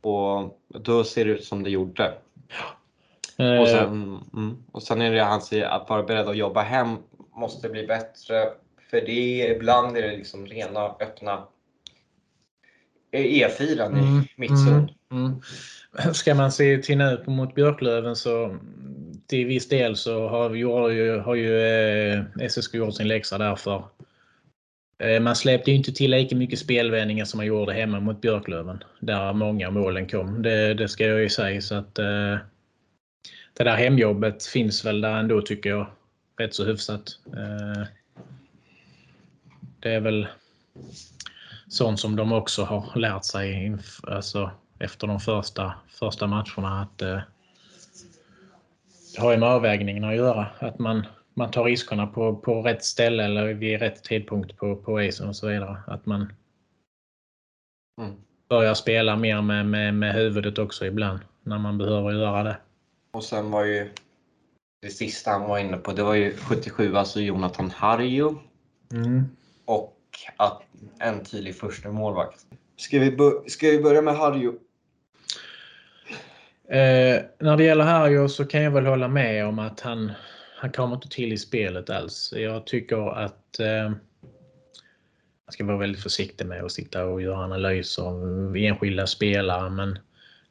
[0.00, 2.14] Och då ser det ut som det gjorde.
[3.38, 6.62] Eh, Och sen, mm, och sen är det han säger att vara beredd att jobba
[6.62, 6.96] hem
[7.36, 8.48] måste bli bättre.
[8.90, 11.44] För det ibland är det liksom rena öppna
[13.12, 14.90] E4 i Mm, mittzon.
[15.12, 15.40] Mm,
[15.94, 16.14] mm.
[16.14, 18.56] Ska man se till nu mot Björklöven så
[19.26, 23.84] till viss del så har, vi, har ju, eh, SSK gjort sin läxa därför.
[24.98, 28.84] Eh, man släppte ju inte till lika mycket spelvändningar som man gjorde hemma mot Björklöven.
[29.00, 30.42] Där många målen kom.
[30.42, 31.60] Det, det ska jag ju säga.
[31.60, 32.36] Så att, eh,
[33.56, 35.86] det där hemjobbet finns väl där ändå tycker jag.
[36.36, 37.18] Rätt så hyfsat.
[37.26, 37.86] Eh,
[39.80, 40.26] det är väl
[41.68, 46.80] sånt som de också har lärt sig alltså, efter de första, första matcherna.
[46.82, 47.20] att eh,
[49.14, 50.46] Det har ju med avvägningen att göra.
[50.58, 55.02] Att man, man tar riskerna på, på rätt ställe eller vid rätt tidpunkt på, på
[55.02, 55.76] isen och så vidare.
[55.86, 56.32] Att man
[58.00, 58.14] Mm.
[58.48, 62.56] börjar spela mer med, med, med huvudet också ibland när man behöver göra det.
[63.14, 63.90] Och sen var ju
[64.82, 68.34] det sista han var inne på, det var ju 77, alltså Jonathan Harju
[69.64, 69.98] och
[70.36, 70.62] att
[70.98, 72.46] en tydlig första målvakt.
[72.76, 74.48] Ska vi, ska vi börja med Harju?
[76.68, 80.12] Eh, när det gäller Harjo så kan jag väl hålla med om att han,
[80.56, 82.32] han kommer inte till i spelet alls.
[82.36, 83.90] Jag tycker att eh,
[85.44, 89.98] man ska vara väldigt försiktig med att sitta och göra analyser av enskilda spelare men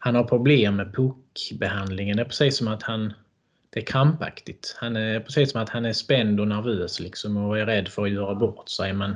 [0.03, 2.17] han har problem med puckbehandlingen.
[2.17, 3.13] Det är precis som att han
[3.69, 4.75] det är krampaktigt.
[4.79, 8.03] Han är precis som att han är spänd och nervös liksom och är rädd för
[8.03, 8.93] att göra bort sig.
[8.93, 9.15] Men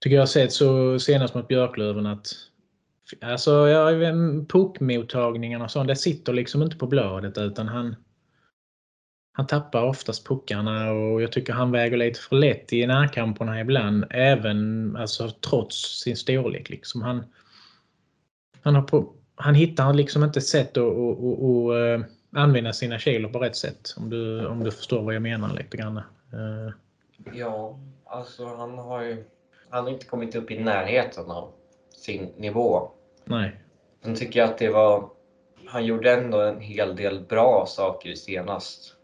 [0.00, 2.26] tycker jag har sett så senast mot Björklöven att
[3.20, 3.90] Alltså, ja,
[4.48, 7.96] puckmottagningarna och sånt, det sitter liksom inte på bladet utan han
[9.32, 14.04] han tappar oftast puckarna och jag tycker han väger lite för lätt i närkamperna ibland.
[14.10, 16.70] Även alltså, trots sin storlek.
[16.70, 17.02] Liksom.
[17.02, 17.24] Han,
[18.62, 18.82] han, har
[19.36, 22.06] han hittar liksom inte sätt att, att, att, eh,
[22.42, 23.94] använda sina kilo på rätt sätt.
[23.96, 25.96] Om du, om du förstår vad jag menar lite grann.
[25.96, 26.74] Eh,
[27.32, 29.24] Ja, alltså han har ju
[29.70, 31.48] han har inte kommit upp i närheten av
[31.96, 32.88] sin nivå.
[33.24, 33.56] nej.
[34.04, 35.08] Sen tycker jag att det var...
[35.66, 38.94] Han gjorde ändå en hel del bra saker senast.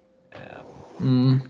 [1.00, 1.40] Mm.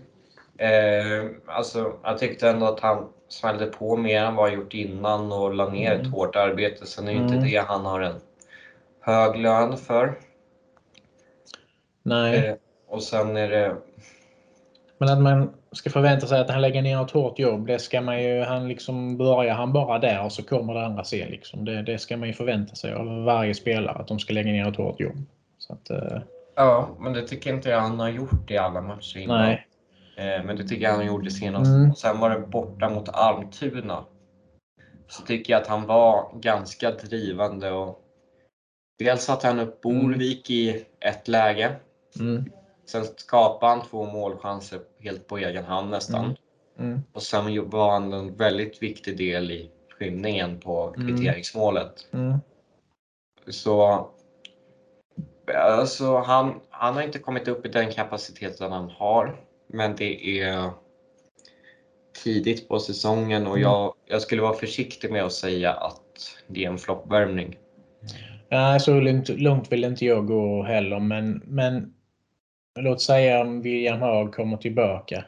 [0.57, 5.31] Eh, alltså, jag tyckte ändå att han smällde på mer än vad han gjort innan
[5.31, 6.11] och la ner ett Mm.
[6.13, 6.85] hårt arbete.
[6.85, 7.45] Sen är ju inte Mm.
[7.49, 8.15] det han har en
[9.09, 10.17] hög lön för.
[12.03, 12.47] Nej.
[12.47, 12.55] Eh,
[12.87, 13.75] och sen är det...
[14.97, 18.01] Men att man ska förvänta sig att han lägger ner ett hårt jobb, det ska
[18.01, 21.29] man ju, han liksom börjar han bara där och så kommer det andra sen.
[21.29, 21.65] Liksom.
[21.65, 24.69] Det, det ska man ju förvänta sig av varje spelare, att de ska lägga ner
[24.69, 25.17] ett hårt jobb.
[25.57, 26.19] Så att, eh,
[26.55, 29.41] Ja, men det tycker inte jag han har gjort i alla matcher innan.
[29.41, 29.67] nej.
[30.17, 31.69] Eh, men det tycker jag han gjorde senast.
[31.69, 31.91] Mm.
[31.91, 34.05] Och sen var det borta mot Almtuna.
[35.07, 37.71] Så tycker jag att han var ganska drivande.
[37.71, 37.99] Och
[38.99, 41.75] dels satte han upp Borvik i ett läge.
[42.19, 42.51] Mm.
[42.85, 46.25] Sen skapade han två målchanser helt på egen hand nästan.
[46.25, 46.35] Mm.
[46.79, 47.01] Mm.
[47.13, 49.69] Och sen var han en väldigt viktig del i
[49.99, 51.07] skymningen på Mm.
[51.07, 52.07] kvitteringsmålet.
[52.13, 52.37] Mm.
[53.47, 54.07] Så
[55.55, 59.41] alltså, han, han har inte kommit upp i den kapaciteten han har.
[59.67, 60.71] Men det är
[62.23, 63.61] tidigt på säsongen och Mm.
[63.61, 67.57] jag, jag skulle vara försiktig med att säga att det är en floppvärmning.
[68.51, 71.93] Nej, så långt, långt vill inte jag gå heller, men, men
[72.79, 75.25] låt säga om William Haag kommer tillbaka.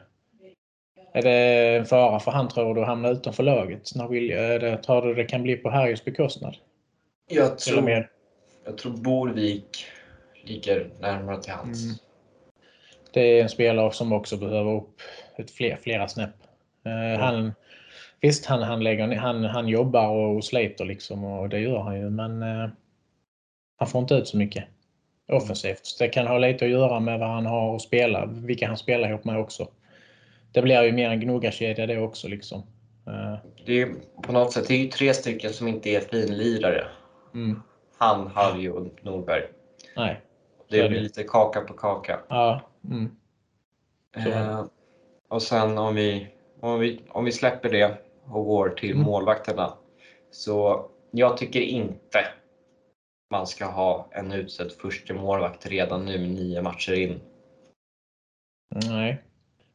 [1.12, 3.94] Är det en fara för han tror du att hamna utanför laget?
[3.94, 6.56] När William, är det, tror du det kan bli på Harrys bekostnad?
[7.30, 8.08] Jag tror,
[8.64, 9.86] jag tror Borvik
[10.44, 11.84] ligger närmare till hands.
[11.84, 11.96] Mm.
[13.12, 15.00] Det är en spelare som också behöver upp
[15.36, 16.34] ett fler, flera snäpp.
[16.84, 17.52] Eh, han,
[18.20, 22.10] visst, han, han, lägger, han, han jobbar och sliter liksom och det gör han ju,
[22.10, 22.68] men eh,
[23.82, 24.64] han får inte ut så mycket
[25.28, 25.96] offensivt.
[25.98, 29.08] Det kan ha lite att göra med vad han har att spela, vilka han spelar
[29.08, 29.68] ihop med också.
[30.52, 32.28] Det blir ju mer en gnuggarkedja det också.
[32.28, 32.58] Liksom.
[33.06, 33.88] Eh, Det är
[34.22, 36.86] på något sätt det är ju tre stycken som inte är finlirare.
[37.34, 37.62] mm,
[37.98, 39.42] Han, Harry och Norberg.
[39.96, 40.20] nej.
[40.68, 41.00] Det blir det.
[41.02, 42.20] lite kaka på kaka.
[42.28, 42.60] Ja,
[42.90, 43.10] mm.
[44.16, 44.64] Eh,
[45.28, 46.26] och sen om vi,
[46.60, 47.94] om, vi, om vi släpper det
[48.26, 49.02] och går till Mm.
[49.02, 49.72] målvakterna.
[50.30, 52.18] Så jag tycker inte
[53.32, 57.20] man ska ha en utsedd första målvakt redan nu nio matcher in.
[58.74, 59.22] nej.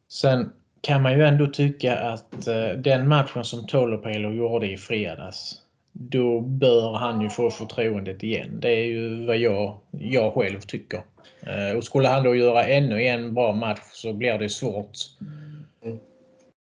[0.10, 5.62] Sen kan man ju ändå tycka att eh, den matchen som Tolopelo gjorde i fredags,
[5.92, 8.60] då bör han ju få förtroendet igen.
[8.60, 11.02] Det är ju vad jag, jag själv tycker.
[11.42, 14.98] Eh, och skulle han då göra ännu en bra match så blir det svårt.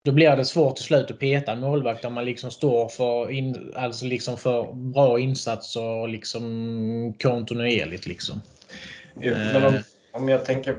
[0.04, 3.32] Då blir det svårt till slut att peta en målvakt om man liksom står för,
[3.32, 8.08] in, alltså liksom för bra insatser och liksom kontinuerligt.
[8.08, 8.42] Liksom.
[9.14, 9.80] Men om,
[10.12, 10.78] om, jag tänker,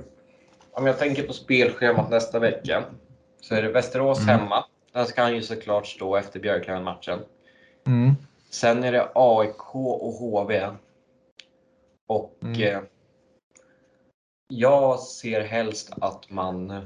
[0.73, 2.85] om jag tänker på spelschemat nästa vecka
[3.41, 4.41] så är det Västerås Mm.
[4.41, 4.65] hemma.
[4.93, 7.19] Där ska han ju såklart stå efter Björklöven-matchen.
[7.87, 8.15] Mm.
[8.51, 10.69] Sen är det AIK och HV.
[12.07, 12.63] Och Mm.
[12.63, 12.81] eh,
[14.49, 16.83] jag ser helst att man eh,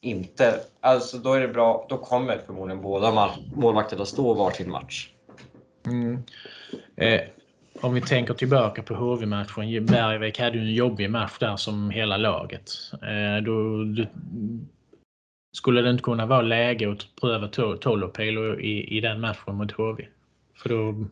[0.00, 0.60] inte...
[0.80, 5.10] Alltså då är det bra, då kommer förmodligen båda målvakterna stå varsin match.
[5.86, 6.22] Mm.
[6.96, 7.20] Eh,
[7.80, 9.86] om vi tänker tillbaka på HV-matchen.
[9.86, 12.70] Bergvik hade ju en jobbig match där som hela laget.
[12.92, 14.04] Eh, då, då,
[15.52, 19.72] skulle det inte kunna vara läge att pröva To- Tolopilo i, i den matchen mot
[19.72, 20.06] HV?
[20.56, 21.04] För då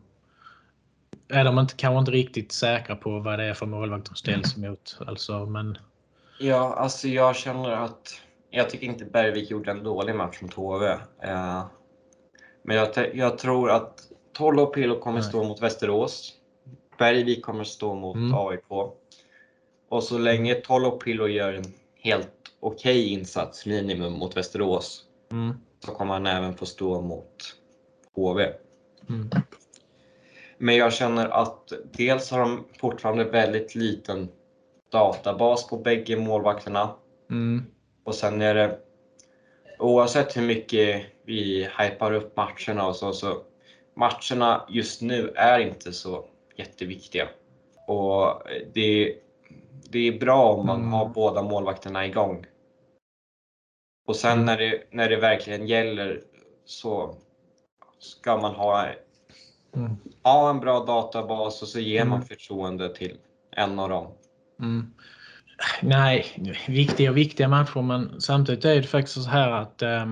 [1.29, 4.57] är de inte, kanske inte riktigt säkra på vad det är för målvakt de ställs
[4.63, 4.97] emot.
[5.07, 5.77] Alltså, men,
[6.39, 8.21] Ja, alltså jag känner att...
[8.49, 10.85] Jag tycker inte Bergvik gjorde en dålig match mot HV.
[11.23, 11.65] Eh,
[12.61, 16.33] men jag, jag tror att Tollo och Pilo kommer stå mot Västerås.
[16.97, 18.33] Bergvik kommer stå mot Mm.
[18.35, 18.71] AIK.
[19.89, 25.53] Och så länge Tollo och Pilo gör en helt okej insats, minimum, mot Västerås mm,
[25.85, 27.55] så kommer han även få stå mot
[28.15, 28.53] HV.
[29.09, 29.29] mm,
[30.57, 34.29] Men jag känner att dels har de fortfarande väldigt liten
[34.91, 36.95] databas på bägge målvakterna.
[37.29, 37.65] mm,
[38.07, 38.79] Och sen är det
[39.79, 43.43] oavsett hur mycket vi hypar upp matcherna och så, så
[43.93, 47.29] matcherna just nu är inte så jätteviktiga.
[47.87, 48.41] Och
[48.73, 49.15] det,
[49.89, 50.93] det är bra om man Mm.
[50.93, 52.45] har båda målvakterna igång.
[54.07, 54.45] Och sen Mm.
[54.45, 56.21] när det, när det verkligen gäller
[56.65, 57.15] så
[57.99, 58.87] ska man ha,
[59.75, 62.27] mm, ha en bra databas och så ger man Mm.
[62.27, 63.17] förtroende till
[63.51, 64.11] en av dem.
[64.59, 64.93] mm.
[65.81, 66.25] Nej,
[66.67, 70.05] viktiga och viktiga matcher men samtidigt är det faktiskt så här att eh,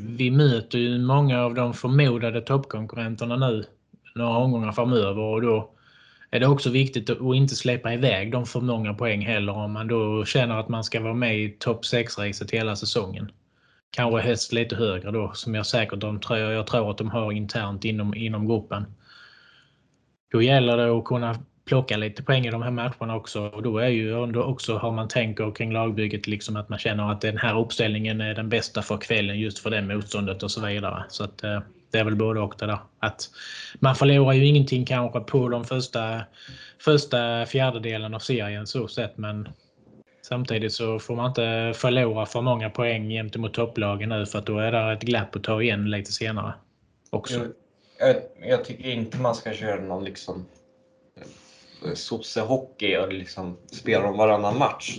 [0.00, 3.64] vi möter ju många av de förmodade toppkonkurrenterna nu
[4.14, 5.70] några omgångar framöver och då
[6.30, 9.72] är det också viktigt att att inte släppa iväg dem för många poäng heller om
[9.72, 13.30] man då känner att man ska vara med i topp 6-racet hela säsongen.
[13.90, 17.32] Kanske helst lite högre då som jag säkert de tror, jag tror att de har
[17.32, 18.84] internt inom, inom gruppen.
[20.32, 23.46] Då gäller det att kunna plocka lite poäng i de här matcherna också.
[23.46, 27.12] Och då är ju ändå också har man tänker kring lagbygget liksom att man känner
[27.12, 30.66] att den här uppställningen är den bästa för kvällen just för det motståndet och så
[30.66, 31.04] vidare.
[31.08, 31.60] Så att eh,
[31.90, 32.78] det är väl både och det där.
[32.98, 33.30] Att
[33.78, 36.20] man förlorar ju ingenting kanske på de första,
[36.78, 39.48] första fjärdedelen av serien så sett men
[40.22, 44.58] samtidigt så får man inte förlora för många poäng gentemot topplagen nu för att då
[44.58, 46.54] är det ett glapp att ta igen lite senare.
[47.10, 47.34] Också.
[47.34, 48.16] Jag, jag,
[48.50, 50.46] jag tycker inte man ska köra någon liksom
[51.94, 54.98] sossehockey och liksom spela om varannan match.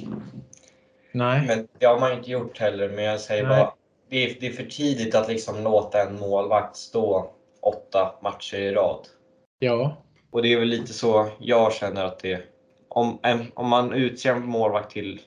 [1.12, 1.48] Nej.
[1.48, 2.90] Men det har man inte gjort heller.
[2.90, 3.58] Men jag säger Nej.
[3.58, 3.74] bara,
[4.10, 7.32] det är, det är för tidigt att liksom låta en målvakt stå
[7.62, 9.08] åtta matcher i rad.
[9.60, 9.98] Ja.
[10.32, 12.42] Och det är väl lite så jag känner att det
[12.88, 13.20] om,
[13.54, 15.22] om man utser en målvakt till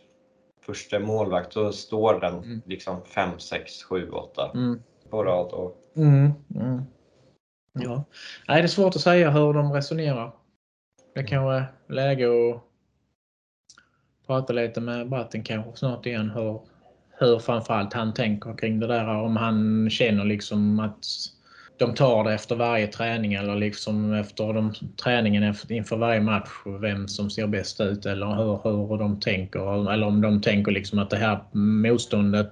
[0.66, 2.62] första målvakt så står den Mm.
[2.66, 4.82] liksom 5, 6, 7, 8 Mm.
[5.10, 5.52] på rad.
[5.52, 6.82] Och, Mm, mm.
[7.72, 8.04] Ja.
[8.48, 10.32] Nej, det är svårt att säga hur de resonerar.
[11.18, 12.62] Det kanske är läge att
[14.26, 16.60] prata lite med Bratten kanske snart igen hur,
[17.18, 19.08] hur framförallt han tänker kring det där.
[19.08, 21.04] Om han känner liksom att
[21.78, 26.50] de tar det efter varje träning eller liksom efter de, träningen inför varje match.
[26.80, 29.92] Vem som ser bäst ut eller hur, hur de tänker.
[29.92, 32.50] Eller om de tänker liksom att det här motståndet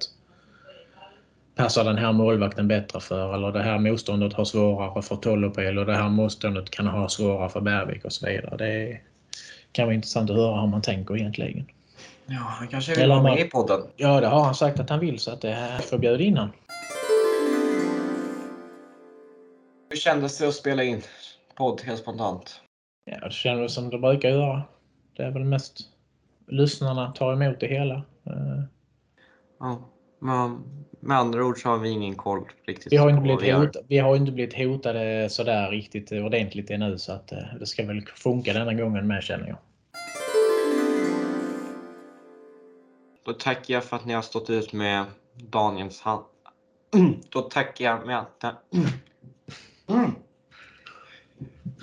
[1.57, 3.35] passar den här målvakten bättre för.
[3.35, 7.49] Eller det här motståndet har svårare för Tollopel och det här motståndet kan ha svårare
[7.49, 8.57] för Bergvik och så vidare.
[8.57, 9.01] Det
[9.73, 11.67] kan vara intressant att höra hur man tänker egentligen.
[12.27, 13.81] Ja, han kanske vill vara med i podden.
[13.97, 16.53] Ja, det har han sagt att han vill så att det får bjuda in honom.
[19.91, 21.03] Hur kändes det att spela in
[21.55, 22.61] podd helt spontant?
[23.05, 24.63] Ja, det kändes som det brukar göra.
[25.17, 25.81] Det är väl mest
[26.49, 27.95] lyssnarna tar emot det hela.
[28.27, 28.63] Eh,
[29.61, 29.79] ja,
[30.19, 30.63] men
[31.01, 32.93] med andra ord så har vi ingen koll riktigt.
[32.93, 37.13] Vi har inte blivit, hot, vi har inte blivit hotade sådär riktigt ordentligt ännu så
[37.13, 39.59] att eh, det ska väl funka denna gången med känner jag.
[43.25, 45.05] Då tackar jag för att ni har stått ut med
[45.35, 46.25] Daniels hand.
[47.31, 48.45] Då tackar jag med att.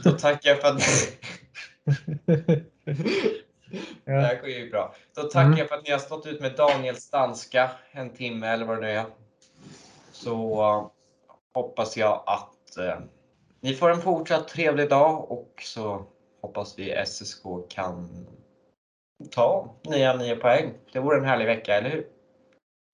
[0.04, 0.84] Då tackar jag för att...
[4.06, 4.96] Det här går ju bra.
[5.16, 5.58] Då tackar mm.
[5.58, 8.92] jag för att ni har stått ut med Daniels danska en timme eller vad det
[8.92, 9.06] är.
[10.12, 10.88] Så uh,
[11.54, 13.06] hoppas jag att uh,
[13.62, 16.06] ni får en fortsatt trevlig dag och så
[16.42, 18.28] hoppas vi SSK kan
[19.32, 20.74] ta nya nio poäng.
[20.94, 22.08] Det vore en härlig vecka, eller hur?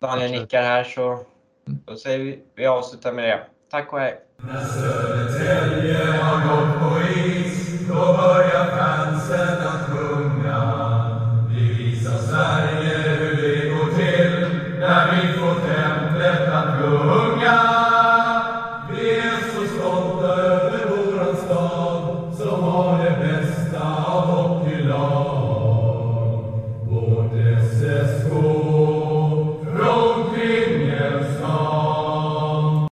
[0.01, 1.25] Daniel nickar här så mm.
[1.85, 3.45] då säger vi, vi avslutar med det.
[3.71, 4.21] Tack och hej!
[4.37, 10.08] När Södertälje har gått på is, då börjar fansen att sjunga.
[12.39, 12.68] Vi visar